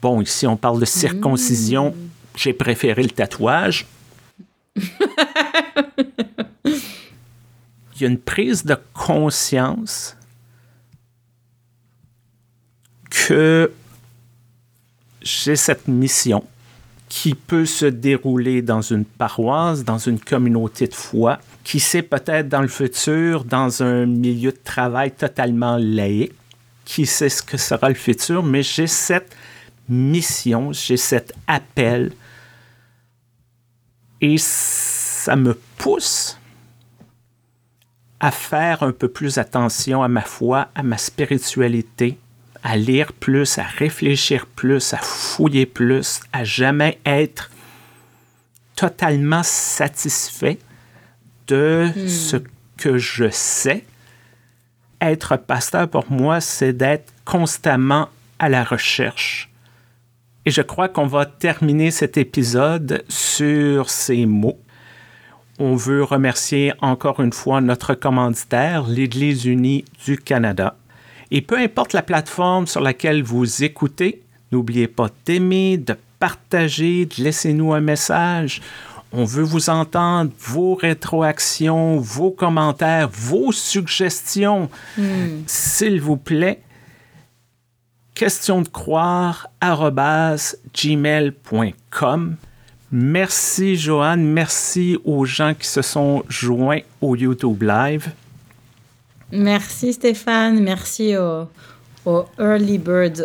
Bon, 0.00 0.20
ici, 0.20 0.46
on 0.46 0.56
parle 0.56 0.80
de 0.80 0.84
circoncision. 0.84 1.90
Mmh. 1.90 2.08
J'ai 2.36 2.52
préféré 2.52 3.02
le 3.02 3.10
tatouage. 3.10 3.86
il 4.76 4.82
y 8.00 8.04
a 8.04 8.08
une 8.08 8.18
prise 8.18 8.64
de 8.64 8.76
conscience 8.94 10.16
que 13.10 13.70
j'ai 15.20 15.56
cette 15.56 15.86
mission 15.86 16.44
qui 17.12 17.34
peut 17.34 17.66
se 17.66 17.84
dérouler 17.84 18.62
dans 18.62 18.80
une 18.80 19.04
paroisse, 19.04 19.84
dans 19.84 19.98
une 19.98 20.18
communauté 20.18 20.86
de 20.86 20.94
foi, 20.94 21.38
qui 21.62 21.78
sait 21.78 22.00
peut-être 22.00 22.48
dans 22.48 22.62
le 22.62 22.68
futur, 22.68 23.44
dans 23.44 23.82
un 23.82 24.06
milieu 24.06 24.50
de 24.50 24.58
travail 24.64 25.10
totalement 25.10 25.76
laïque, 25.78 26.32
qui 26.86 27.04
sait 27.04 27.28
ce 27.28 27.42
que 27.42 27.58
sera 27.58 27.90
le 27.90 27.96
futur, 27.96 28.42
mais 28.42 28.62
j'ai 28.62 28.86
cette 28.86 29.36
mission, 29.90 30.72
j'ai 30.72 30.96
cet 30.96 31.34
appel. 31.46 32.12
Et 34.22 34.36
ça 34.38 35.36
me 35.36 35.52
pousse 35.76 36.38
à 38.20 38.30
faire 38.30 38.82
un 38.82 38.92
peu 38.92 39.08
plus 39.08 39.36
attention 39.36 40.02
à 40.02 40.08
ma 40.08 40.22
foi, 40.22 40.68
à 40.74 40.82
ma 40.82 40.96
spiritualité, 40.96 42.18
à 42.62 42.76
lire 42.76 43.12
plus, 43.12 43.58
à 43.58 43.64
réfléchir 43.64 44.46
plus, 44.46 44.94
à 44.94 44.98
fouiller 44.98 45.66
plus, 45.66 46.20
à 46.32 46.44
jamais 46.44 46.98
être 47.04 47.50
totalement 48.76 49.42
satisfait 49.42 50.58
de 51.48 51.88
hmm. 51.94 52.08
ce 52.08 52.36
que 52.76 52.98
je 52.98 53.30
sais. 53.30 53.84
Être 55.00 55.36
pasteur 55.36 55.88
pour 55.88 56.10
moi, 56.10 56.40
c'est 56.40 56.72
d'être 56.72 57.12
constamment 57.24 58.08
à 58.38 58.48
la 58.48 58.62
recherche. 58.62 59.50
Et 60.44 60.50
je 60.50 60.62
crois 60.62 60.88
qu'on 60.88 61.06
va 61.06 61.26
terminer 61.26 61.90
cet 61.90 62.16
épisode 62.16 63.04
sur 63.08 63.90
ces 63.90 64.26
mots 64.26 64.58
on 65.58 65.76
veut 65.76 66.02
remercier 66.02 66.72
encore 66.80 67.20
une 67.20 67.32
fois 67.32 67.60
notre 67.60 67.94
commanditaire, 67.94 68.84
l'Église 68.88 69.44
unie 69.44 69.84
du 70.04 70.18
Canada. 70.18 70.76
Et 71.34 71.40
peu 71.40 71.56
importe 71.56 71.94
la 71.94 72.02
plateforme 72.02 72.66
sur 72.66 72.82
laquelle 72.82 73.22
vous 73.22 73.64
écoutez, 73.64 74.20
n'oubliez 74.52 74.86
pas 74.86 75.08
d'aimer, 75.24 75.78
de 75.78 75.96
partager, 76.18 77.06
de 77.06 77.24
laisser 77.24 77.54
nous 77.54 77.72
un 77.72 77.80
message. 77.80 78.60
On 79.12 79.24
veut 79.24 79.42
vous 79.42 79.70
entendre, 79.70 80.30
vos 80.38 80.74
rétroactions, 80.74 81.96
vos 81.96 82.32
commentaires, 82.32 83.08
vos 83.10 83.50
suggestions. 83.50 84.68
Hmm. 84.98 85.40
S'il 85.46 86.02
vous 86.02 86.18
plaît, 86.18 86.60
question 88.14 88.60
de 88.60 88.68
croire 88.68 89.48
gmail.com. 90.74 92.36
Merci 92.90 93.76
Joanne, 93.76 94.22
merci 94.22 94.98
aux 95.02 95.24
gens 95.24 95.54
qui 95.54 95.66
se 95.66 95.80
sont 95.80 96.24
joints 96.28 96.80
au 97.00 97.16
YouTube 97.16 97.62
Live. 97.62 98.12
Merci 99.32 99.94
Stéphane, 99.94 100.60
merci 100.60 101.14
aux, 101.16 102.26
early 102.38 102.78
birds, 102.78 103.22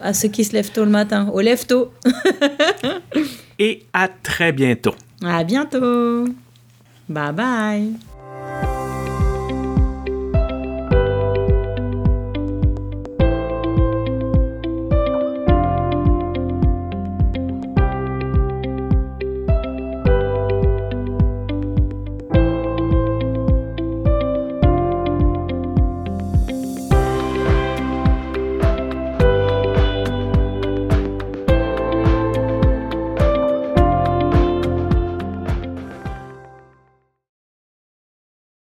à 0.00 0.12
ceux 0.12 0.28
qui 0.28 0.44
se 0.44 0.52
lèvent 0.52 0.70
tôt 0.70 0.84
le 0.84 0.90
matin, 0.90 1.28
aux 1.32 1.40
lève 1.40 1.64
tôt. 1.66 1.90
Et 3.58 3.84
à 3.92 4.08
très 4.08 4.52
bientôt. 4.52 4.94
À 5.24 5.42
bientôt. 5.42 6.26
Bye 7.08 7.32
bye. 7.32 7.92